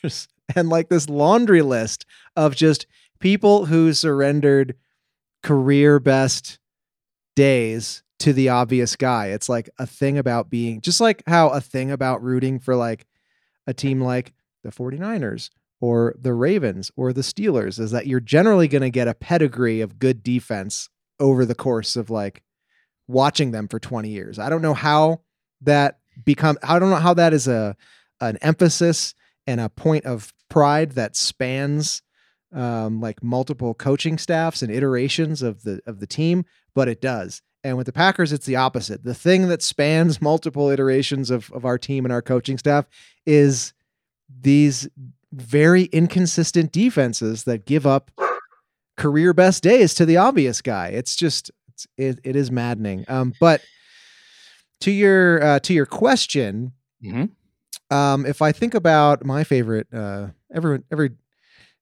[0.00, 2.86] Capers and like this laundry list of just
[3.18, 4.74] people who surrendered
[5.42, 6.58] career best
[7.36, 9.28] days to the obvious guy.
[9.28, 13.06] It's like a thing about being just like how a thing about rooting for like
[13.66, 14.32] a team like
[14.62, 19.08] the 49ers or the Ravens or the Steelers is that you're generally going to get
[19.08, 20.88] a pedigree of good defense
[21.18, 22.42] over the course of like
[23.08, 24.38] watching them for 20 years.
[24.38, 25.22] I don't know how
[25.62, 27.76] that become I don't know how that is a
[28.20, 29.14] an emphasis
[29.46, 32.02] and a point of pride that spans
[32.52, 37.42] um, like multiple coaching staffs and iterations of the of the team, but it does.
[37.62, 39.04] And with the Packers, it's the opposite.
[39.04, 42.86] The thing that spans multiple iterations of of our team and our coaching staff
[43.24, 43.72] is
[44.40, 44.88] these
[45.32, 48.10] very inconsistent defenses that give up
[48.96, 50.88] career best days to the obvious guy.
[50.88, 53.04] It's just it's, it, it is maddening.
[53.08, 53.62] Um, but
[54.80, 56.72] to your uh, to your question,
[57.04, 57.30] Mhm.
[57.90, 61.10] um, if I think about my favorite, uh, every every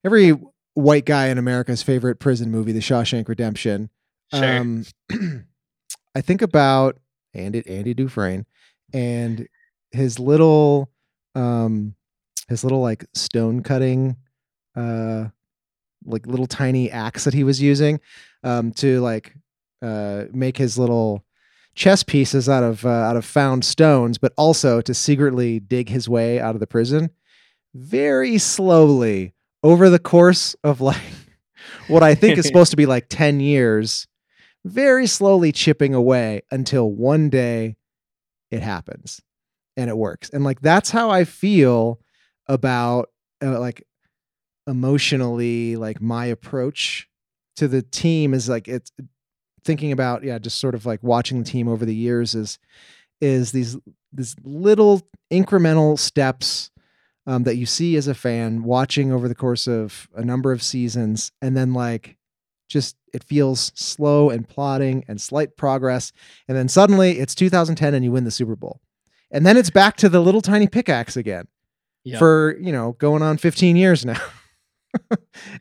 [0.04, 0.30] every
[0.74, 3.90] white guy in America's favorite prison movie, The Shawshank Redemption.
[4.32, 4.58] Sure.
[4.60, 4.84] Um,
[6.14, 6.98] I think about
[7.34, 8.46] Andy Andy Dufresne
[8.92, 9.48] and
[9.90, 10.90] his little
[11.34, 11.94] um
[12.48, 14.16] his little like stone cutting
[14.76, 15.26] uh
[16.04, 18.00] like little tiny axe that he was using
[18.44, 19.34] um to like
[19.82, 21.24] uh make his little
[21.74, 26.08] chess pieces out of uh, out of found stones but also to secretly dig his
[26.08, 27.10] way out of the prison
[27.74, 30.96] very slowly over the course of like
[31.88, 34.06] what I think is supposed to be like 10 years
[34.64, 37.76] very slowly chipping away until one day
[38.50, 39.20] it happens
[39.76, 40.30] and it works.
[40.30, 42.00] And like that's how I feel
[42.48, 43.10] about
[43.42, 43.84] uh, like
[44.66, 47.08] emotionally like my approach
[47.56, 48.92] to the team is like it's
[49.64, 52.58] thinking about yeah just sort of like watching the team over the years is
[53.20, 53.76] is these
[54.12, 56.70] these little incremental steps
[57.26, 60.62] um, that you see as a fan watching over the course of a number of
[60.62, 62.16] seasons and then like
[62.68, 66.12] just it feels slow and plodding and slight progress
[66.46, 68.80] and then suddenly it's 2010 and you win the super bowl.
[69.30, 71.48] And then it's back to the little tiny pickaxe again
[72.16, 74.20] For you know going on 15 years now.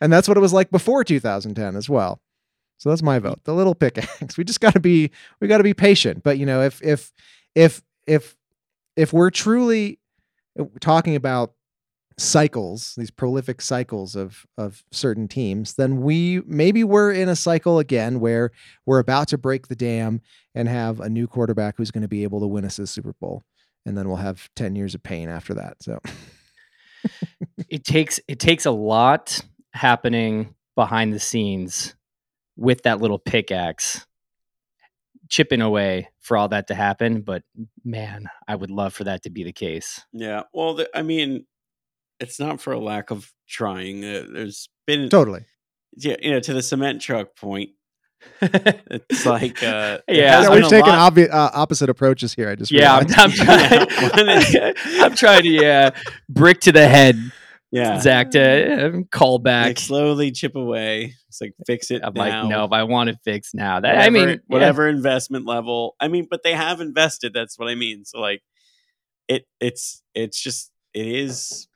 [0.01, 2.21] And that's what it was like before 2010 as well.
[2.77, 3.43] So that's my vote.
[3.43, 4.37] The little pickaxe.
[4.37, 6.23] We just got to be we got to be patient.
[6.23, 7.11] But you know if if
[7.55, 8.35] if if
[8.95, 9.99] if we're truly
[10.59, 11.53] uh, talking about
[12.19, 17.77] cycles these prolific cycles of of certain teams then we maybe we're in a cycle
[17.77, 18.49] again where
[18.87, 20.19] we're about to break the dam
[20.55, 23.13] and have a new quarterback who's going to be able to win us a super
[23.21, 23.43] bowl.
[23.85, 25.99] And then we'll have 10 years of pain after that so
[27.69, 29.41] it takes it takes a lot
[29.73, 31.95] happening behind the scenes
[32.55, 34.05] with that little pickaxe
[35.29, 37.43] chipping away for all that to happen but
[37.83, 40.43] man i would love for that to be the case Yeah.
[40.53, 41.45] Well, the, I mean,
[42.19, 44.03] it's not for a lack of trying.
[44.03, 45.45] Uh, there's been, totally
[45.95, 47.71] yeah, you know, to the cement truck point.
[48.41, 52.95] It's like, uh, Yeah, yeah, we've taken obvi- uh, opposite approaches here i just yeah
[52.95, 53.07] I'm.
[53.15, 53.87] I'm trying
[55.01, 55.89] i'm trying to yeah
[56.29, 57.17] brick to the head
[57.71, 61.15] yeah, zach to uh, call back like slowly chip away.
[61.27, 62.01] It's like fix it.
[62.03, 62.21] i'm now.
[62.21, 64.35] like no if i want it fixed now that whatever, i mean yeah.
[64.47, 65.95] whatever investment level.
[65.99, 67.33] I mean, but they have invested.
[67.33, 68.05] That's what I mean.
[68.05, 68.41] So like,
[69.27, 71.67] it it's it's just it is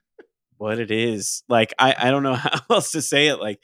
[0.56, 1.42] what it is.
[1.48, 3.36] Like I I don't know how else to say it.
[3.36, 3.60] Like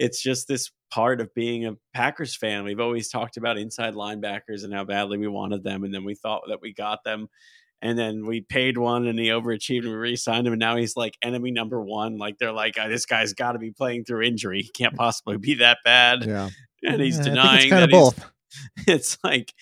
[0.00, 2.64] it's just this part of being a Packers fan.
[2.64, 6.16] We've always talked about inside linebackers and how badly we wanted them, and then we
[6.16, 7.28] thought that we got them.
[7.82, 10.52] And then we paid one and he overachieved and we re-signed him.
[10.52, 12.18] And now he's like enemy number one.
[12.18, 14.60] Like they're like, oh, this guy's got to be playing through injury.
[14.60, 16.26] He can't possibly be that bad.
[16.26, 16.50] Yeah.
[16.82, 18.32] And he's Yeah, I denying it's kind that of he's- both.
[18.86, 19.54] it's like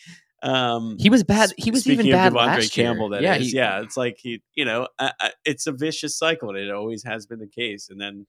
[0.42, 1.52] um He was bad.
[1.56, 2.86] He was even bad of Devondre last year.
[2.86, 3.08] Campbell.
[3.10, 3.82] That yeah, is, he- yeah.
[3.82, 7.24] It's like he, you know, I, I, it's a vicious cycle, and it always has
[7.26, 7.88] been the case.
[7.88, 8.26] And then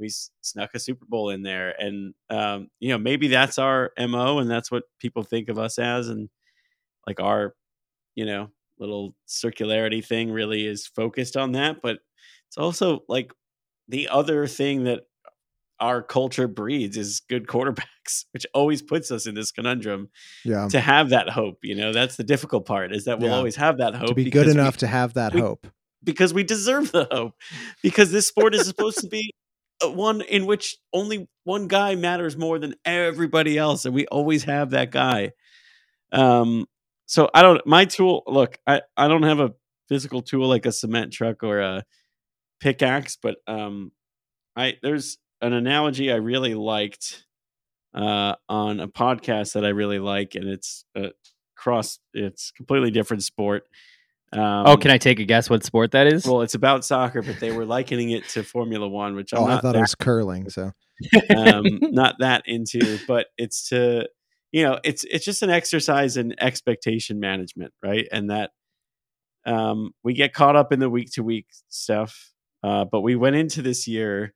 [0.00, 4.38] we snuck a Super Bowl in there, and um, you know, maybe that's our mo,
[4.38, 6.28] and that's what people think of us as, and
[7.06, 7.54] like our,
[8.14, 8.48] you know,
[8.78, 11.82] little circularity thing really is focused on that.
[11.82, 11.98] But
[12.48, 13.32] it's also like
[13.88, 15.00] the other thing that
[15.80, 20.08] our culture breeds is good quarterbacks, which always puts us in this conundrum
[20.44, 20.68] Yeah.
[20.68, 21.58] to have that hope.
[21.62, 23.36] You know, that's the difficult part is that we'll Yeah.
[23.36, 25.66] always have that hope To be good we- enough to have that we- hope.
[26.04, 27.34] because we deserve the hope
[27.82, 29.32] because this sport is supposed to be
[29.84, 34.70] one in which only one guy matters more than everybody else and we always have
[34.70, 35.32] that guy.
[36.12, 36.66] Um
[37.06, 39.52] so i don't my tool look i i don't have a
[39.88, 41.84] physical tool like a cement truck or a
[42.60, 43.92] pickaxe but um
[44.56, 47.26] i there's an analogy i really liked
[47.94, 51.10] uh on a podcast that i really like and it's a
[51.56, 53.64] cross it's completely different sport
[54.32, 56.24] um, oh, can I take a guess what sport that is?
[56.24, 59.46] well, it's about soccer, but they were likening it to Formula One, which I'm Oh,
[59.46, 60.48] I not thought it was curling.
[60.50, 60.70] So
[61.36, 62.98] um, not that into.
[63.08, 64.08] But it's to
[64.52, 68.06] you know, it's it's just an exercise in expectation management, right?
[68.12, 68.50] And that
[69.46, 73.36] um, we get caught up in the week to week stuff, uh, but we went
[73.36, 74.34] into this year,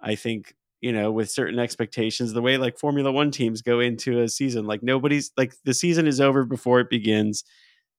[0.00, 2.32] I think, you know, with certain expectations.
[2.32, 6.06] The way like Formula One teams go into a season, like nobody's like the season
[6.06, 7.44] is over before it begins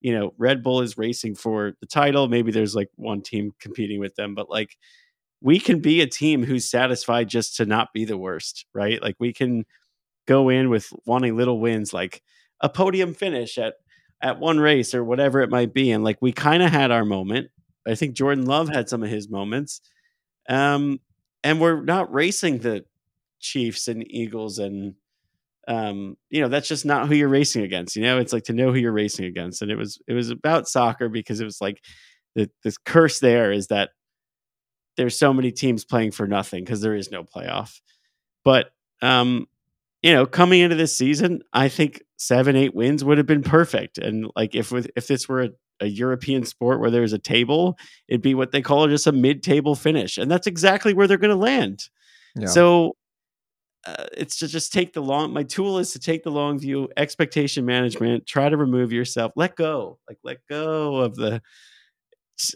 [0.02, 2.28] you know, Red Bull is racing for the title.
[2.28, 4.78] Maybe there's like one team competing with them, but like
[5.42, 9.02] we can be a team who's satisfied just to not be the worst, right?
[9.02, 9.66] Like we can
[10.28, 12.22] go in with wanting little wins, like
[12.62, 13.76] a podium finish at
[14.22, 15.92] at one race or whatever it might be.
[15.92, 17.50] And like we kind of had our moment.
[17.88, 19.82] I think Jordan Love had some of his moments.
[20.50, 21.00] Um,
[21.44, 22.86] and we're not racing the
[23.40, 24.96] Chiefs and Eagles and
[25.68, 27.96] um, you know, that's just not who you're racing against.
[27.96, 29.62] You know, it's like to know who you're racing against.
[29.62, 31.84] And it was it was about soccer because it was like
[32.36, 33.90] the the curse there is that
[34.96, 37.82] there's so many teams playing for nothing because there is no playoff.
[38.46, 39.48] But um,
[40.02, 43.98] you know, coming into this season, I think seven, eight wins would have been perfect.
[43.98, 45.50] And like if with if this were a,
[45.82, 49.76] a European sport where there's a table, it'd be what they call just a mid-table
[49.76, 51.90] finish, and that's exactly where they're going to land.
[52.36, 52.48] yeah.
[52.48, 52.96] So
[53.88, 55.32] uh, it's to just take the long.
[55.32, 58.28] My tool is to take the long view, expectation management.
[58.28, 59.32] Try to remove yourself.
[59.38, 61.42] Let go, like let go of the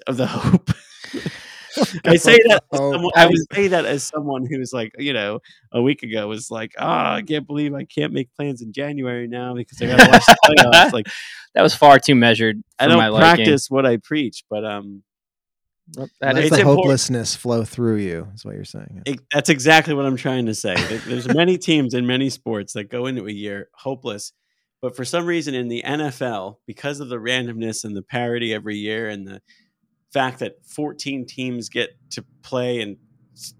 [0.07, 0.71] of the hope.
[2.05, 2.63] I say that.
[2.73, 5.39] Someone, I would say that as someone who's like, you know,
[5.71, 9.29] a week ago was like, oh, I can't believe I can't make plans in January
[9.29, 10.37] now because I got to watch the
[10.73, 10.91] playoffs.
[10.91, 11.07] Like,
[11.55, 12.61] that was far too measured.
[12.77, 13.19] I don't liking.
[13.19, 15.03] practice what I preach, but um,
[15.93, 18.27] That Let is the hopelessness flow through you.
[18.33, 19.03] Is what you're saying.
[19.05, 20.75] It, that's exactly what I'm trying to say.
[21.05, 24.31] There's many teams in many sports that go into a year hopeless,
[24.81, 28.77] but for some reason in the NFL, because of the randomness and the parity every
[28.77, 29.41] year, and the
[30.13, 32.97] fact that 14 teams get to play, and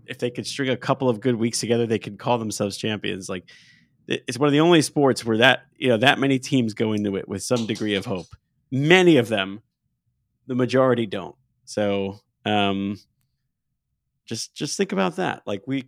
[0.06, 3.28] if they could string a couple of good weeks together, they could call themselves champions.
[3.28, 3.50] Like
[4.08, 7.16] it's one of the only sports where that you know that many teams go into
[7.16, 8.28] it with some degree of hope.
[8.72, 9.62] Many of them,
[10.48, 11.36] the majority don't.
[11.66, 12.20] So.
[12.46, 12.98] um
[14.26, 15.84] just just think about that like we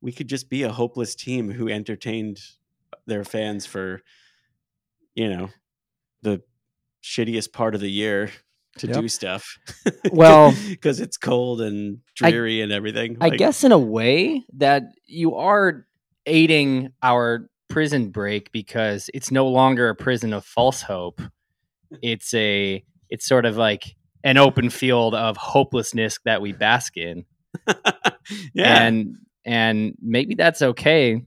[0.00, 2.38] we could just be a hopeless team who entertained
[3.06, 4.00] their fans for
[5.14, 5.48] you know
[6.22, 6.42] the
[7.02, 8.30] shittiest part of the year
[8.78, 9.00] to Yep.
[9.00, 9.58] do stuff
[10.12, 14.44] Well- because it's cold and I- dreary and everything I Like, guess in a way
[14.56, 15.86] that you are
[16.26, 21.20] aiding our prison break because it's no longer a prison of false hope.
[22.02, 23.94] It's a it's sort of like
[24.24, 27.24] an open field of hopelessness that we bask in.
[28.54, 31.22] yeah And and maybe that's okay.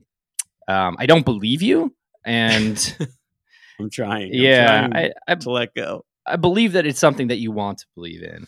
[0.67, 1.93] Um, I don't believe you.
[2.25, 2.77] And
[3.79, 7.27] i'm trying I'm yeah, trying I, I to let go I believe that it's something
[7.27, 8.47] that you want to believe in.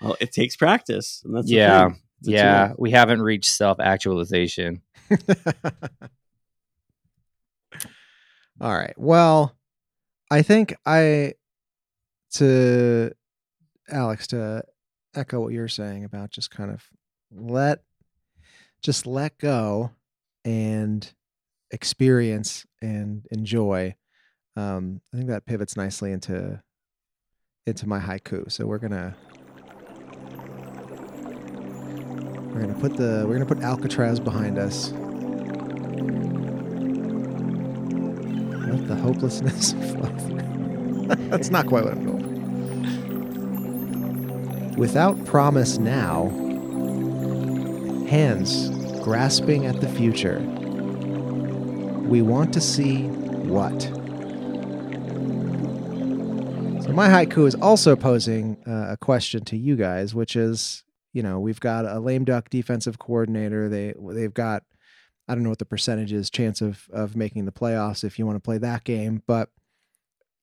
[0.00, 1.88] well it takes practice and that's Yeah.
[1.88, 2.00] thing.
[2.22, 2.76] Yeah, tool.
[2.78, 4.80] we haven't reached self actualization.
[8.60, 8.94] All right.
[8.96, 9.56] Well,
[10.30, 11.34] I think I
[12.34, 13.12] to
[13.90, 14.62] Alex to
[15.14, 16.84] echo what you're saying about just kind of
[17.30, 17.82] let
[18.82, 19.90] just let go
[20.44, 21.12] and
[21.70, 23.94] experience and enjoy.
[24.56, 26.62] Um, I think that pivots nicely into
[27.66, 28.50] into my haiku.
[28.50, 29.16] So we're gonna
[32.52, 34.92] we're gonna put the we're gonna put Alcatraz behind us.
[38.68, 41.14] Let the hopelessness flow.
[41.30, 42.37] That's not quite what I'm going.
[44.78, 46.28] Without promise now,
[48.08, 48.70] hands
[49.02, 50.38] grasping at the future.
[52.08, 53.82] We want to see what?
[56.84, 61.24] So my haiku is also posing uh, a question to you guys, which is, you
[61.24, 63.68] know, we've got a lame duck defensive coordinator.
[63.68, 64.62] They they've got,
[65.26, 68.26] I don't know what the percentage is chance of of making the playoffs if you
[68.26, 69.50] want to play that game, but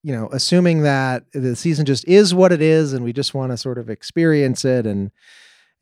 [0.05, 3.51] you know, assuming that the season just is what it is, and we just want
[3.51, 5.09] to sort of experience it, and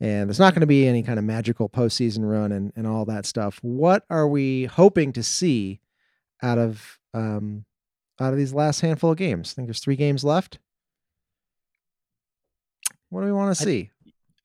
[0.00, 3.04] and there's not going to be any kind of magical postseason run and and all
[3.04, 3.58] that stuff.
[3.62, 5.80] What are we hoping to see
[6.42, 7.64] out of um,
[8.20, 9.52] out of these last handful of games.
[9.52, 10.58] I think there's three games left.
[13.10, 13.90] What do we want to I- see?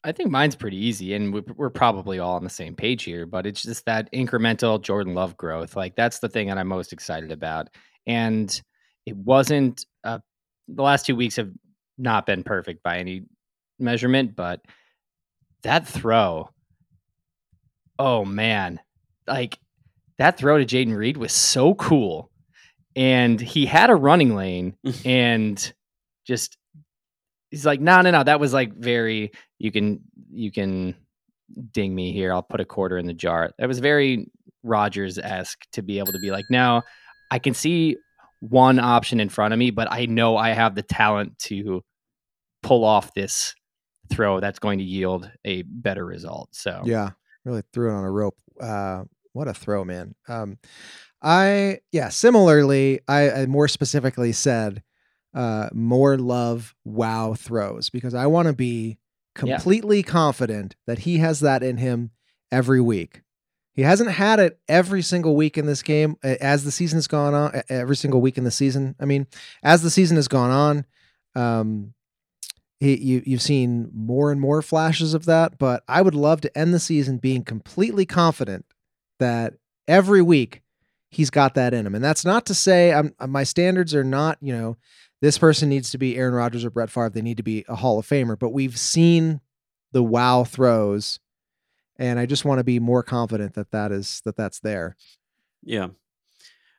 [0.01, 3.25] I think mine's pretty easy, and we- we're probably all on the same page here.
[3.25, 5.75] But it's just that incremental Jordan Love growth.
[5.75, 7.67] Like that's the thing that I'm most excited about.
[8.07, 8.61] And
[9.09, 9.85] it wasn't.
[10.03, 10.19] Uh,
[10.67, 11.51] the last two weeks have
[11.97, 13.23] not been perfect by any
[13.79, 14.61] measurement, but
[15.63, 16.49] that throw.
[17.97, 18.79] Oh man,
[19.27, 19.57] like
[20.17, 22.31] that throw to Jayden Reed was so cool,
[22.95, 25.73] and he had a running lane, and
[26.25, 26.57] just
[27.51, 28.23] he's like, no, no, no.
[28.23, 29.31] That was like very.
[29.57, 30.01] You can
[30.31, 30.95] you can
[31.71, 32.31] ding me here.
[32.31, 33.51] I'll put a quarter in the jar.
[33.57, 34.29] That was very
[34.63, 36.83] Rodgers esque to be able to be like, now
[37.31, 37.97] I can see
[38.39, 41.83] one option in front of me, but I know I have the talent to
[42.63, 43.55] pull off this
[44.09, 46.49] throw that's going to yield a better result.
[46.53, 47.11] So Yeah,
[47.45, 48.35] really threw it on a rope.
[48.59, 50.15] Uh, what a throw, man.
[50.27, 50.57] Um,
[51.21, 52.09] I yeah.
[52.09, 54.83] Similarly, I, I more specifically said
[55.33, 58.97] uh, more love wow throws because I want to be
[59.43, 59.55] Yeah.
[59.57, 62.11] completely confident that he has that in him
[62.51, 63.21] every week.
[63.79, 67.61] He hasn't had it every single week in this game as the season's gone on.
[67.69, 68.93] Every single week in the season.
[68.99, 69.25] I mean,
[69.63, 70.85] as the season has gone on,
[71.41, 71.93] um,
[72.81, 75.57] he, you you've seen more and more flashes of that.
[75.57, 78.65] But I would love to end the season being completely confident
[79.17, 79.53] that
[79.87, 80.61] every week
[81.09, 81.95] he's got that in him.
[81.95, 84.75] And that's not to say I'm uh, my standards are not you know
[85.21, 87.11] this person needs to be Aaron Rodgers or Brett Favre.
[87.11, 88.37] They need to be a Hall of Famer.
[88.37, 89.39] But we've seen
[89.93, 91.21] the wow throws,
[91.99, 94.95] and I just want to be more confident that that is that that's there.
[95.63, 95.89] Yeah.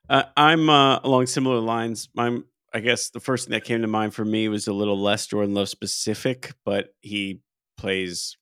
[0.08, 2.08] Uh, I'm uh, along similar lines.
[2.18, 5.00] I'm, I guess the first thing that came to mind for me was a little
[5.00, 7.40] less Jordan Love specific, but he
[7.76, 8.36] plays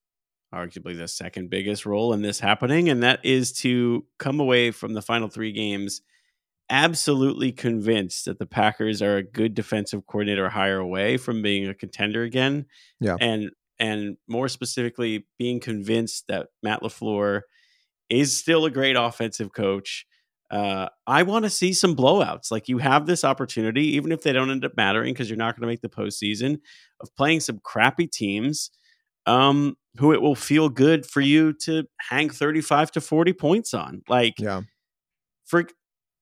[0.54, 4.94] arguably the second biggest role in this happening, and that is to come away from
[4.94, 6.00] the final three games
[6.70, 11.74] absolutely convinced that the Packers are a good defensive coordinator higher away from being a
[11.74, 12.66] contender again.
[13.00, 13.16] Yeah.
[13.20, 17.42] And and more specifically, being convinced that Matt LaFleur
[18.10, 20.06] is still a great offensive coach.
[20.50, 22.50] Uh, I want to see some blowouts.
[22.50, 25.54] Like you have this opportunity, even if they don't end up mattering because you're not
[25.54, 26.58] going to make the postseason,
[27.00, 28.70] of playing some crappy teams
[29.26, 34.02] um, who it will feel good for you to hang 35 to 40 points on.
[34.08, 34.62] Like, Yeah.
[35.44, 35.64] for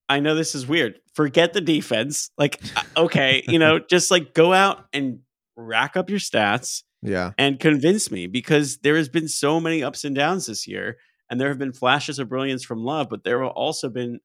[0.08, 0.98] I know this is weird.
[1.14, 2.30] Forget the defense.
[2.36, 5.20] Like, uh, okay, you know, just like go out and
[5.56, 7.32] rack up your stats Yeah.
[7.38, 10.98] and convince me because there has been so many ups and downs this year
[11.30, 14.20] and there have been flashes of brilliance from love but there have also been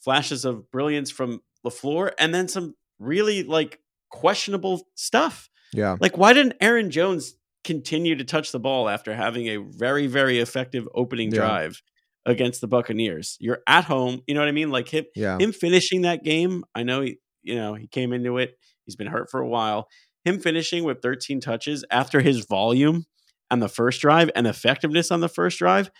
[0.00, 3.80] flashes of brilliance from LaFleur and then some really like
[4.10, 5.96] questionable stuff Yeah.
[6.00, 7.34] like why didn't Aaron Jones
[7.64, 11.40] continue to touch the ball after having a very very effective opening Yeah.
[11.40, 11.82] drive
[12.24, 15.38] against the Buccaneers you're at home you know what I mean like him Yeah.
[15.38, 19.06] him finishing that game i know he you know he came into it he's been
[19.08, 19.88] hurt for a while
[20.26, 23.06] him finishing with 13 touches after his volume
[23.50, 25.90] on the first drive and effectiveness on the first drive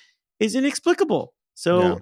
[0.40, 1.98] is inexplicable so Yeah.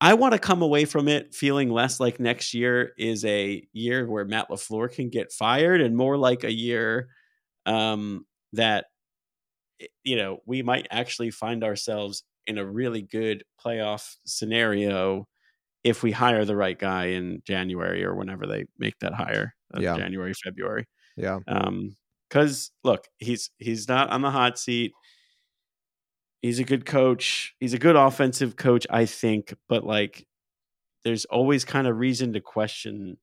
[0.00, 4.08] i want to come away from it feeling less like next year is a year
[4.08, 7.08] where matt lafleur can get fired and more like a year
[7.66, 8.86] um, that
[10.04, 15.26] you know we might actually find ourselves in a really good playoff scenario
[15.84, 19.80] if we hire the right guy in January or whenever they make that hire, uh,
[19.80, 19.96] Yeah.
[19.96, 20.86] January, February.
[21.20, 21.38] Yeah.
[21.46, 21.96] Um,
[22.28, 24.92] because look, he's he's not on the hot seat.
[26.42, 27.54] He's a good coach.
[27.58, 29.54] He's a good offensive coach, I think.
[29.68, 30.26] But like,
[31.04, 33.18] there's always kind of reason to question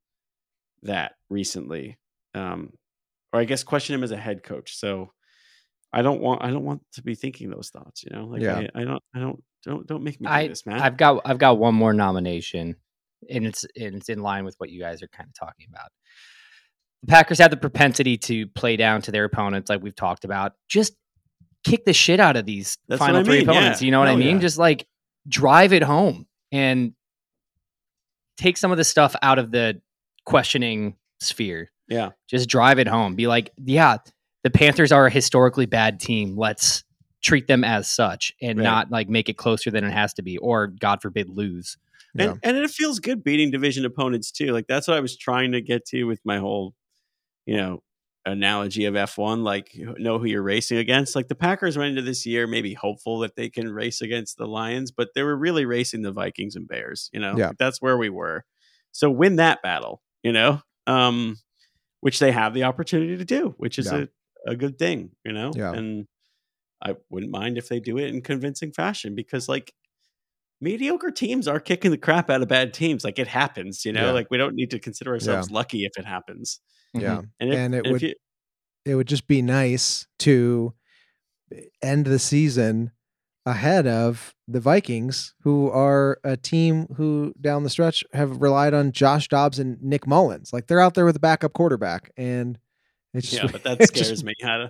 [0.83, 1.97] that recently,
[2.35, 2.73] um,
[3.33, 4.75] or I guess question him as a head coach.
[4.75, 5.11] So
[5.93, 8.03] I don't want I don't want to be thinking those thoughts.
[8.03, 8.67] You know, like Yeah.
[8.75, 10.79] I, I don't I don't don't don't make me do I, this, man.
[10.79, 12.75] I've got I've got one more nomination,
[13.29, 15.89] and it's and it's in line with what you guys are kind of talking about.
[17.03, 20.53] The Packers have the propensity to play down to their opponents, like we've talked about.
[20.67, 20.93] Just
[21.63, 23.81] kick the shit out of these That's final I three mean, opponents.
[23.81, 23.85] yeah.
[23.85, 24.35] You know what I Oh, mean?
[24.35, 24.41] yeah.
[24.41, 24.87] Just like
[25.27, 26.93] drive it home and
[28.37, 29.81] take some of the stuff out of the
[30.25, 31.71] questioning sphere.
[31.87, 32.11] Yeah.
[32.29, 33.15] Just drive it home.
[33.15, 33.97] Be like, yeah,
[34.43, 36.35] the Panthers are a historically bad team.
[36.37, 36.83] Let's
[37.23, 38.63] treat them as such and Right.
[38.63, 41.77] not like make it closer than it has to be, or God forbid, lose.
[42.19, 44.47] And, and it feels good beating division opponents too.
[44.47, 46.73] Like that's what I was trying to get to with my whole,
[47.47, 47.81] you know,
[48.25, 49.41] analogy of F1.
[49.43, 51.15] Like know who you're racing against.
[51.15, 54.45] Like the Packers went into this year maybe hopeful that they can race against the
[54.47, 57.09] Lions, but they were really racing the Vikings and Bears.
[57.13, 57.53] You know, Yeah.
[57.57, 58.43] That's where we were.
[58.91, 60.01] So win that battle.
[60.23, 61.37] You know, um,
[62.01, 64.05] which they have the opportunity to do, which is Yeah.
[64.45, 65.11] a, a good thing.
[65.25, 65.71] You know, Yeah.
[65.73, 66.05] and
[66.83, 69.73] I wouldn't mind if they do it in convincing fashion because like
[70.59, 73.03] mediocre teams are kicking the crap out of bad teams.
[73.03, 74.07] Like it happens, you know.
[74.07, 74.11] Yeah.
[74.11, 76.59] Like we don't need to consider ourselves lucky if it happens.
[76.93, 77.17] Yeah.
[77.17, 77.25] Mm-hmm.
[77.41, 78.15] And, if, And it if would- you-
[78.85, 80.73] it would just be nice to
[81.81, 82.91] end the season
[83.45, 88.91] ahead of the Vikings, who are a team who down the stretch have relied on
[88.93, 90.53] Josh Dobbs and Nick Mullens.
[90.53, 92.57] Like they're out there with a backup quarterback, and
[93.13, 94.33] it's just, yeah, but that scares just- me.
[94.41, 94.69] How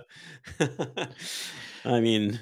[0.58, 1.08] to?
[1.84, 2.40] I mean,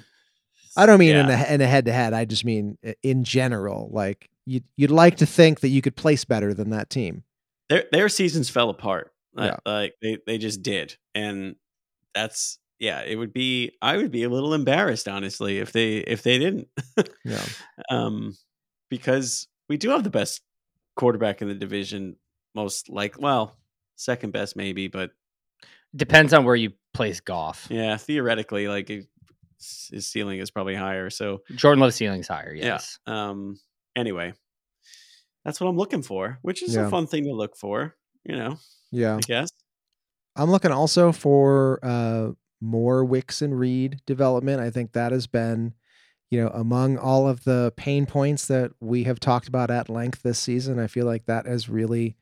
[0.75, 2.13] I don't mean in a in a head to head.
[2.13, 3.89] I just mean in general.
[3.91, 7.23] Like you, you'd like to think that you could place better than that team.
[7.69, 9.11] their their seasons fell apart.
[9.33, 9.71] Like- Yeah.
[9.71, 11.55] Like they they just did, and
[12.13, 13.01] that's yeah.
[13.01, 16.67] It would be I would be a little embarrassed honestly if they if they didn't.
[17.25, 17.43] Yeah,
[17.89, 18.35] um,
[18.89, 20.41] because we do have the best
[20.95, 22.15] quarterback in the division.
[22.55, 23.55] Most like well,
[23.95, 25.11] second best maybe, but
[25.95, 27.67] Depends on where you place golf.
[27.69, 29.07] yeah, theoretically, like it-
[29.59, 31.09] his ceiling is probably higher.
[31.09, 32.53] So Jordan Love's ceiling's higher.
[32.53, 32.99] Yes.
[33.07, 33.57] um,
[33.95, 34.33] anyway,
[35.45, 36.87] that's what I'm looking for, which is Yeah.
[36.87, 37.95] a fun thing to look for.
[38.23, 38.59] You know,
[38.91, 39.17] yeah.
[39.17, 39.51] I guess.
[40.35, 44.61] I'm looking also for uh, more Wicks and Reed development.
[44.61, 45.73] I think that has been,
[46.29, 50.21] you know, among all of the pain points that we have talked about at length
[50.21, 50.79] this season.
[50.79, 52.17] I feel like that has really,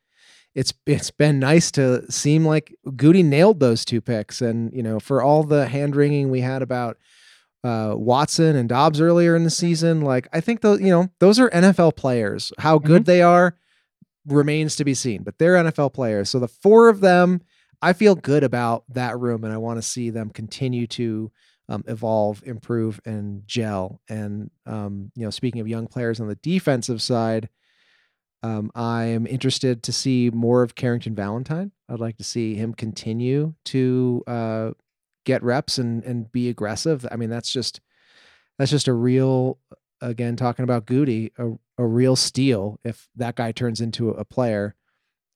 [0.54, 5.00] it's it's been nice to seem like Goody nailed those two picks, and you know,
[5.00, 6.98] for all the hand wringing we had about
[7.66, 11.39] uh, Watson and Doubs earlier in the season, like I think those, you know, those
[11.39, 12.54] are NFL players.
[12.60, 13.58] How good they are
[14.28, 16.30] remains to be seen, but they're NFL players.
[16.30, 17.41] So the four of them.
[17.82, 21.32] I feel good about that room, and I want to see them continue to
[21.69, 24.01] um, evolve, improve, and gel.
[24.09, 27.49] And um, you know, speaking of young players on the defensive side,
[28.43, 31.71] um, I am interested to see more of Carrington Valentine.
[31.89, 34.71] I'd like to see him continue to uh,
[35.26, 37.05] get reps and and be aggressive.
[37.11, 37.82] I mean, that's just
[38.57, 39.57] that's just a real
[40.01, 44.76] again talking about Goody, a, a real steal if that guy turns into a player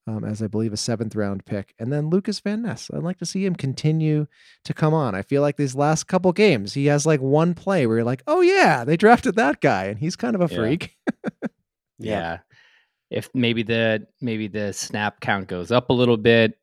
[0.08, 1.76] um, as I believe a seventh round pick.
[1.78, 2.90] And then Lucas Van Ness.
[2.94, 4.26] I'd like to see him continue
[4.66, 5.14] to come on.
[5.14, 8.24] I feel like these last couple games, he has like one play where you're like,
[8.26, 10.58] oh yeah, they drafted that guy, and he's kind of a Yeah.
[10.58, 10.96] freak.
[12.00, 12.40] Yeah.
[13.12, 16.58] If maybe the maybe the snap count goes up a little bit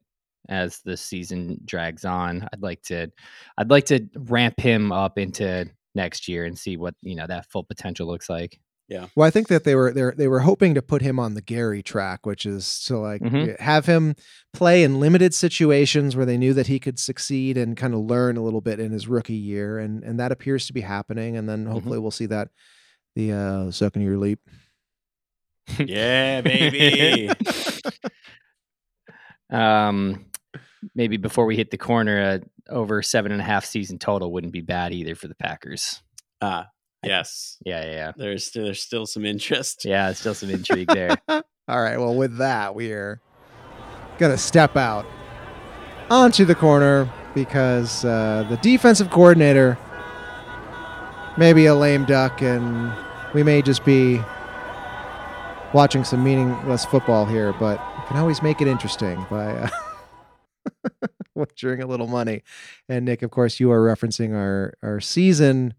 [0.49, 3.11] as the season drags on, I'd like to
[3.59, 7.51] I'd like to ramp him up into next year and see what, you know, that
[7.51, 8.59] full potential looks like.
[8.89, 11.43] Well, I think that they were they they were hoping to put him on the
[11.43, 13.59] Gary track, which is to like Mhm.
[13.59, 14.15] have him
[14.53, 18.37] play in limited situations where they knew that he could succeed and kind of learn
[18.37, 21.37] a little bit in his rookie year, and and that appears to be happening.
[21.37, 22.49] And then hopefully we'll see that
[23.17, 24.39] the uh, second year leap.
[25.79, 27.31] Yeah, baby.
[29.51, 30.27] Um
[30.95, 34.53] maybe before we hit the corner, uh, over seven and a half season total wouldn't
[34.53, 36.03] be bad either for the Packers.
[36.41, 36.67] ah,
[37.07, 37.57] yes.
[37.65, 38.13] Yeah, yeah, yeah.
[38.17, 39.85] There's there's still some interest.
[39.85, 41.17] Yeah, still some intrigue there.
[41.29, 41.43] All
[41.83, 41.99] right.
[41.99, 43.21] Well, with that, we're
[44.19, 45.07] gonna step out
[46.11, 49.79] onto the corner because uh, the defensive coordinator
[51.37, 52.93] may be a lame duck, and
[53.35, 54.21] we may just be
[55.73, 57.53] watching some meaningless football here.
[57.53, 59.69] But we can always make it interesting by uh,
[61.35, 62.43] wagering a little money.
[62.89, 65.75] And Nick, of course, you are referencing our our season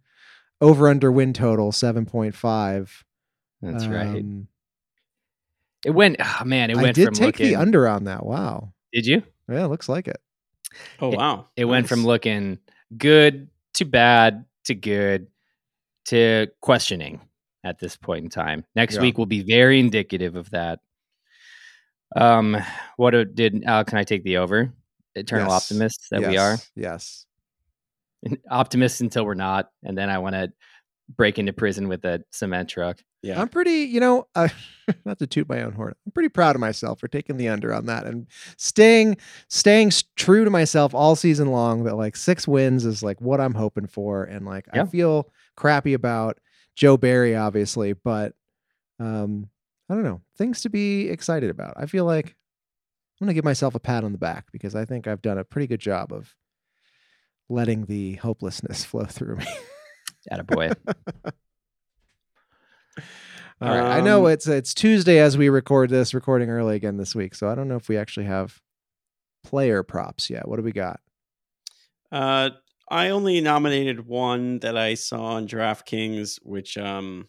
[0.62, 3.04] over under win total seven point five.
[3.62, 4.08] That's right.
[4.08, 4.48] Um,
[5.86, 8.26] It went oh man, it I went did from take looking the under on that.
[8.26, 8.74] Wow.
[8.94, 9.24] Did you?
[9.50, 10.20] Yeah, looks like it.
[11.00, 11.48] Oh wow.
[11.56, 12.60] It went from looking
[12.98, 15.28] good to bad to good
[16.06, 17.22] to questioning
[17.64, 18.66] at this point in time.
[18.76, 19.02] Next Yeah.
[19.02, 20.80] week will be very indicative of that.
[22.16, 22.58] Um,
[22.96, 24.74] what did uh, can I take the over?
[25.16, 25.64] Eternal Yes.
[25.64, 27.26] optimists that we are Yes.
[28.50, 30.52] Optimists until we're not, and then I want to
[31.16, 33.00] break into prison with a cement truck.
[33.24, 33.42] Yeah.
[33.42, 34.50] I'm pretty, you know, uh,
[35.06, 35.94] not to toot my own horn.
[36.06, 40.44] I'm pretty proud of myself for taking the under on that and staying staying true
[40.44, 41.84] to myself all season long.
[41.86, 45.94] That like six wins is like what I'm hoping for, and like I feel crappy
[45.94, 46.40] about
[46.76, 48.34] Joe Barry, obviously, but
[49.00, 49.50] um,
[49.90, 51.74] I don't know things to be excited about.
[51.78, 52.36] I feel like
[53.20, 55.44] I'm gonna give myself a pat on the back because I think I've done a
[55.44, 56.36] pretty good job of
[57.50, 59.46] letting the hopelessness flow through me.
[60.32, 60.76] Attaboy.
[63.60, 63.98] All right.
[63.98, 67.34] I know Um, it's it's Tuesday as we record this, recording early again this week.
[67.34, 68.60] So I don't know if we actually have
[69.44, 70.48] player props yet.
[70.48, 71.00] What do we got?
[72.12, 72.52] Uh,
[72.90, 77.28] I only nominated one that I saw on DraftKings, which um,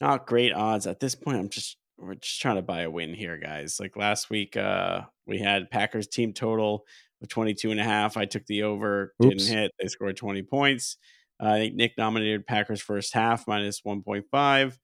[0.00, 1.38] not great odds at this point.
[1.38, 3.78] I'm just we're just trying to buy a win here, guys.
[3.80, 6.84] Like last week, uh, we had Packers team total
[7.24, 8.16] of 22 and a half.
[8.16, 9.34] I took the over, Oops.
[9.34, 9.72] didn't hit.
[9.80, 10.96] They scored 20 points.
[11.42, 14.78] Uh, I think Nick nominated Packers first half minus 1.5.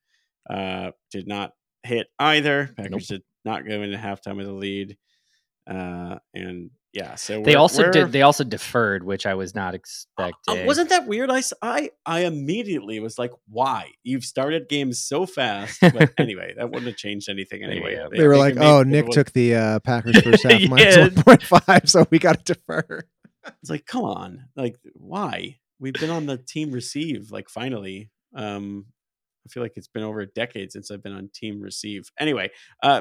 [0.48, 1.52] Uh, did not
[1.84, 2.74] hit either.
[2.76, 4.96] Packers did not go into halftime with a lead.
[5.68, 8.12] Uh, and yeah, so They we're- also we're- did.
[8.12, 10.66] They also deferred, which I was not uh, expecting.
[10.66, 11.30] wasn't that weird?
[11.30, 13.92] I, I i immediately was like, "Why?
[14.02, 17.94] You've started games so fast." But anyway, that wouldn't have changed anything anyway.
[17.94, 18.08] Yeah.
[18.10, 20.96] They were like, it made "Oh, Nick look- took the uh, Packers first half minus
[20.96, 21.02] Yeah.
[21.08, 23.02] one point five, so we got to defer."
[23.62, 25.58] It's like, come on, like, why?
[25.78, 28.10] We've been on the team receive, like, finally.
[28.34, 28.86] Um,
[29.46, 32.10] I feel like it's been over a decade since I've been on team receive.
[32.18, 32.50] Anyway,
[32.82, 33.00] uh,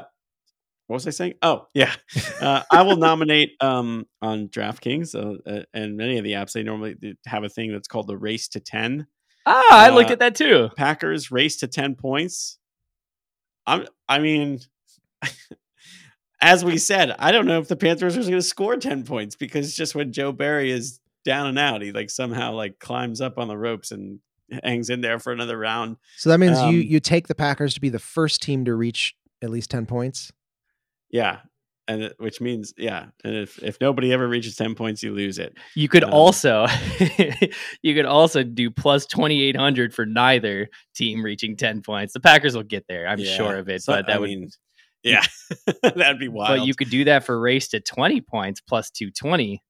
[0.90, 1.34] what was I saying?
[1.40, 1.94] Oh, yeah.
[2.40, 6.52] Uh, I will nominate um on DraftKings uh, uh, and many of the apps.
[6.52, 9.06] They normally have a thing that's called the race to ten.
[9.46, 10.68] ah, I looked uh, at that too.
[10.76, 12.58] Packers race to 10 points.
[13.68, 14.58] I'm I mean
[16.42, 19.36] as we said, I don't know if the Panthers are going to score 10 points
[19.36, 23.38] because just when Joe Barry is down and out, he like somehow like climbs up
[23.38, 24.18] on the ropes and
[24.64, 25.98] hangs in there for another round.
[26.16, 28.74] So that means you Um, you take the Packers to be the first team to
[28.74, 30.32] reach at least ten points.
[31.10, 31.40] Yeah.
[31.88, 35.56] And which means yeah, and if if nobody ever reaches 10 points, you lose it.
[35.74, 36.66] You could um, also,
[37.82, 42.12] you could also do plus twenty eight hundred for neither team reaching ten points.
[42.12, 43.08] The Packers will get there.
[43.08, 43.34] I'm Yeah.
[43.34, 43.82] sure of it.
[43.82, 44.28] So, but that I would.
[44.28, 44.50] mean
[45.02, 45.24] yeah.
[45.82, 46.58] That'd be wild.
[46.60, 49.60] but you could do that for race to twenty points plus two twenty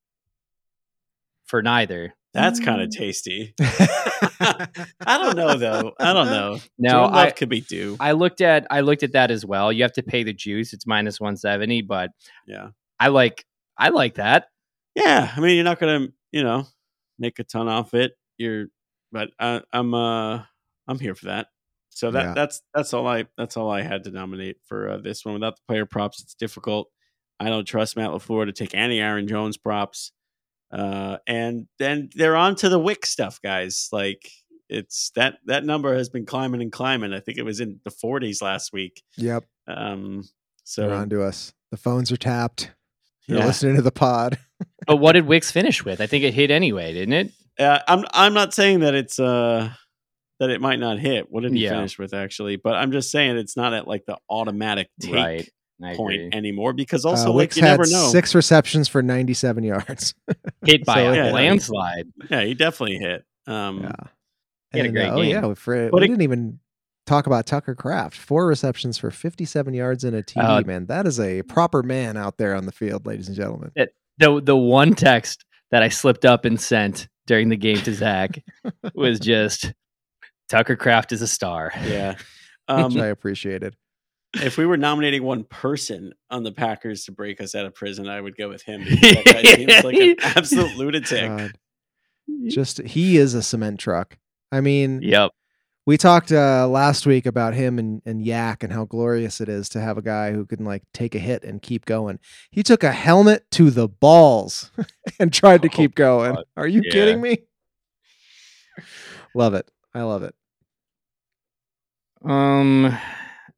[1.47, 2.15] for neither.
[2.33, 3.55] That's kind of tasty.
[3.61, 4.69] I
[5.07, 5.93] don't know though.
[5.99, 6.59] I don't know.
[6.79, 7.97] No, Jordan I, could be due.
[7.99, 9.73] I looked at I looked at that as well.
[9.73, 10.73] You have to pay the juice.
[10.73, 12.11] It's minus one seventy, but
[12.47, 12.69] Yeah.
[12.99, 13.45] I like
[13.79, 14.47] I like that.
[14.95, 16.67] Yeah, I mean, you're not gonna, you know,
[17.19, 18.13] make a ton off it.
[18.39, 18.67] You're,
[19.13, 20.43] but I, I'm, uh,
[20.89, 21.49] I'm here for that.
[21.91, 22.33] So that Yeah.
[22.35, 25.35] that's that's all I that's all I had to nominate for uh, this one.
[25.35, 26.89] Without the player props, it's difficult.
[27.39, 30.13] I don't trust Matt Lafleur to take any Aaron Jones props.
[30.73, 33.89] Uh, and then they're on to the Wick stuff, guys.
[33.93, 34.31] Like
[34.69, 37.13] it's that that number has been climbing and climbing.
[37.13, 39.03] I think it was in the 40s last week.
[39.17, 40.23] Yep, Um,
[40.65, 41.53] so they're on to us.
[41.73, 42.71] The phones are tapped.
[43.27, 43.47] You're yeah.
[43.47, 44.39] listening to the pod.
[44.87, 46.01] But what did Wicks finish with?
[46.01, 47.33] I think it hit anyway, didn't it?
[47.59, 49.71] Uh, I'm I'm not saying that it's uh
[50.39, 51.31] that it might not hit.
[51.31, 51.71] What did he Yeah.
[51.71, 52.57] finish with actually?
[52.57, 55.49] But I'm just saying it's not at like the automatic take Right.
[55.83, 56.31] I point agree.
[56.33, 58.09] anymore because Uh, also like Wicks you had never know.
[58.11, 60.15] six receptions for 97 yards.
[60.67, 62.07] Hit by So, a yeah, landslide.
[62.31, 63.25] Yeah, he definitely hit.
[63.47, 63.93] Um, yeah,
[64.73, 66.59] He had a great uh, Oh yeah, we, for, But we it- didn't even
[67.07, 68.17] talk about Tucker Kraft.
[68.17, 70.43] Four receptions for 57 yards and a TD.
[70.45, 73.73] Uh, man, that is a proper man out there on the field, ladies and gentlemen.
[74.19, 78.43] The the one text that I slipped up and sent during the game to Zach
[78.95, 79.73] was just
[80.49, 81.73] Tucker Kraft is a star.
[81.87, 82.13] Yeah.
[82.69, 83.75] which Um, I appreciated.
[84.35, 88.09] If we were nominating one person on the Packers to break us out of prison,
[88.09, 91.29] I would go with him because that guy seems like an absolute lunatic.
[91.29, 91.53] God.
[92.47, 94.17] Just he is a cement truck.
[94.53, 95.33] I mean, Yep.
[95.85, 99.69] we talked uh, last week about him and, and Yak and how glorious it is
[99.71, 102.21] to have a guy who can like take a hit and keep going.
[102.53, 104.71] He took a helmet to the balls
[105.19, 106.35] and tried to Oh, keep going.
[106.37, 106.45] God.
[106.57, 106.93] Are you Yeah.
[106.93, 107.39] kidding me?
[109.35, 109.69] Love it.
[109.93, 110.35] I love it.
[112.25, 112.97] Um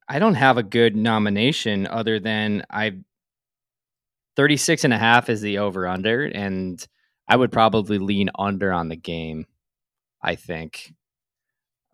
[0.08, 2.98] I don't have a good nomination other than I
[4.36, 6.84] 36 and a half is the over under and
[7.28, 9.46] I would probably lean under on the game.
[10.22, 10.92] I think.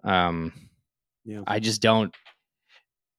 [0.05, 0.53] Um
[1.25, 1.43] Yeah.
[1.47, 2.15] I just don't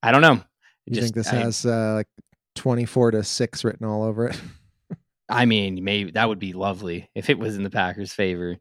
[0.02, 0.42] I don't know.
[0.86, 2.08] You Just- think this I- has uh, like
[2.56, 4.42] 24 to 6 written all over it?
[5.30, 8.58] I mean, maybe that would be lovely if it was in the Packers' favor.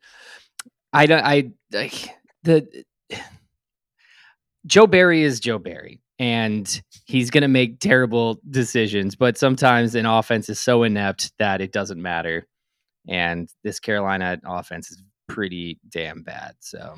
[0.92, 1.24] I don't.
[1.24, 2.10] I like
[2.42, 2.84] the
[4.66, 9.14] Joe Barry is Joe Barry, and he's going to make terrible decisions.
[9.14, 12.46] But sometimes an offense is so inept that it doesn't matter.
[13.08, 16.54] And this Carolina offense is pretty damn bad.
[16.60, 16.96] So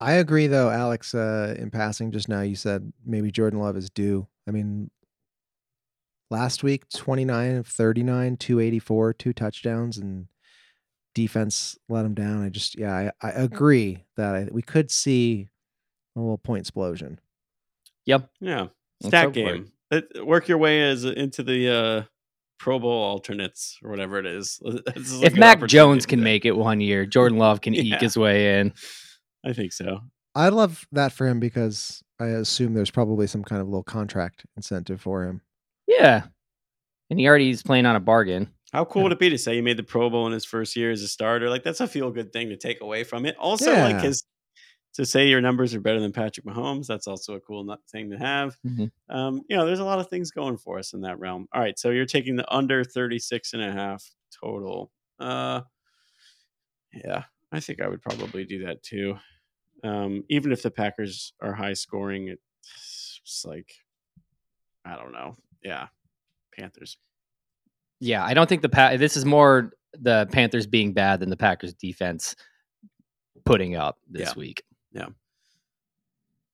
[0.00, 1.14] I agree, though, Alex.
[1.14, 4.26] Uh, in passing, just now, you said maybe Jordan Love is due.
[4.46, 4.90] I mean,
[6.30, 10.26] last week, 29 of 39, 284, two touchdowns, and
[11.14, 12.44] defense let him down.
[12.44, 15.48] I just, yeah, I, I agree that I, we could see
[16.16, 17.20] a little point explosion.
[18.06, 18.28] Yep.
[18.40, 18.66] Yeah,
[19.00, 19.32] Let's stat it.
[19.34, 19.72] game.
[20.24, 22.02] Work your way as into the uh,
[22.58, 24.60] Pro Bowl alternates or whatever it is.
[24.96, 27.96] Is If Mac Jones can make it one year, Jordan Love can Yeah.
[27.96, 28.72] eke his way in.
[29.44, 30.00] I think so.
[30.34, 34.46] I love that for him because I assume there's probably some kind of little contract
[34.56, 35.42] incentive for him.
[35.86, 36.22] Yeah.
[37.10, 38.48] And he already is playing on a bargain.
[38.72, 39.04] How cool Yeah.
[39.04, 41.02] would it be to say he made the Pro Bowl in his first year as
[41.02, 41.50] a starter?
[41.50, 43.36] Like that's a feel good thing to take away from it.
[43.36, 44.24] Also, like his
[44.94, 46.86] to say your numbers are better than Patrick Mahomes.
[46.86, 48.56] That's also a cool thing to have.
[48.66, 48.90] Mhm.
[49.08, 51.48] Um, you know, there's a lot of things going for us in that realm.
[51.52, 54.04] All right, so you're taking the under 36 and a half
[54.40, 54.92] total.
[55.18, 55.62] Uh,
[56.92, 59.18] yeah, I think I would probably do that too.
[59.84, 63.72] Um, even if the Packers are high scoring, it's like
[64.84, 65.36] I don't know.
[65.62, 65.88] Yeah,
[66.58, 66.98] Panthers.
[68.00, 71.36] Yeah, I don't think the pa- this is more the Panthers being bad than the
[71.36, 72.34] Packers defense
[73.44, 74.34] putting up this Yeah.
[74.36, 74.62] week.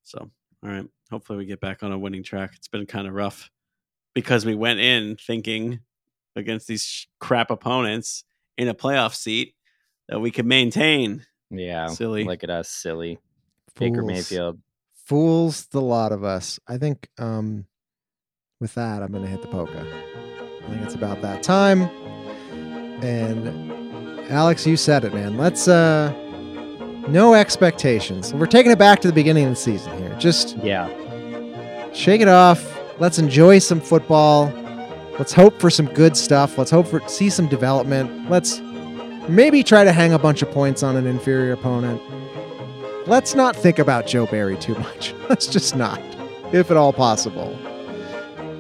[0.04, 0.30] So,
[0.64, 0.86] all right.
[1.10, 2.52] Hopefully, we get back on a winning track.
[2.54, 3.50] It's been kind of rough
[4.14, 5.80] because we went in thinking
[6.34, 8.24] against these sh- crap opponents
[8.56, 9.54] in a playoff seat
[10.08, 11.24] that we could maintain.
[11.50, 11.86] Yeah.
[11.86, 12.24] Silly.
[12.24, 13.18] Look at us, silly.
[13.78, 14.06] Baker Fools.
[14.06, 14.58] Mayfield.
[15.04, 16.58] Fools the lot of us.
[16.66, 17.66] I think um,
[18.60, 19.86] with that, I'm going to hit the polka.
[20.64, 21.82] I think it's about that time.
[23.02, 23.70] And
[24.30, 25.38] Alex, you said it, man.
[25.38, 26.12] Let's uh
[27.08, 28.32] no expectations.
[28.34, 30.14] We're taking it back to the beginning of the season here.
[30.18, 30.88] Just Yeah.
[31.92, 32.78] shake it off.
[32.98, 34.52] Let's enjoy some football.
[35.18, 36.58] Let's hope for some good stuff.
[36.58, 38.30] Let's hope for see some development.
[38.30, 38.60] Let's
[39.28, 42.00] maybe try to hang a bunch of points on an inferior opponent.
[43.06, 45.14] Let's not think about Joe Barry too much.
[45.28, 46.00] Let's just not,
[46.52, 47.56] if at all possible.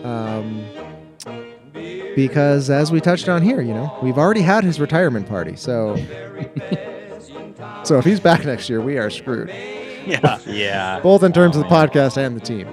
[0.04, 0.64] Um,
[2.16, 5.54] because as we touched on here, you know, we've already had his retirement party.
[5.54, 5.96] So,
[7.88, 9.48] so if he's back next year, we are screwed
[10.06, 10.38] Yeah.
[10.46, 11.00] Yeah.
[11.00, 12.66] both in terms of the podcast and the team.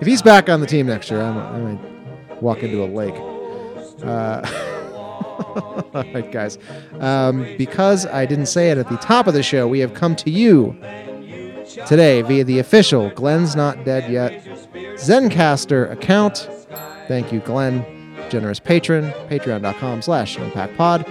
[0.00, 3.14] If he's back on the team next year, I'm, I might walk into a lake.
[4.04, 4.42] Uh,
[5.94, 6.58] all right, guys.
[7.00, 10.14] Um, because I didn't say it at the top of the show, we have come
[10.16, 10.76] to you
[11.86, 14.44] today via the official Glenn's Not Dead Yet
[14.96, 16.48] Zencastr account.
[17.08, 17.84] Thank you, Glenn,
[18.30, 21.06] generous patron, patreon.com slash unpackpod.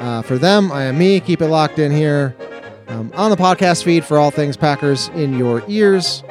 [0.00, 1.20] Uh, for them, I am me.
[1.20, 2.34] Keep it locked in here
[2.88, 6.24] um, on the podcast feed for all things Packers in your ears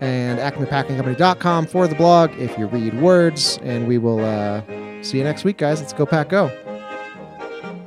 [0.00, 3.58] and acmepackingcompany.com for the blog if you read words.
[3.62, 4.62] And we will uh,
[5.02, 5.80] see you next week, guys.
[5.80, 6.50] Let's go, Pack, go.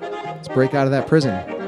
[0.01, 1.58] Let's break out of that prison.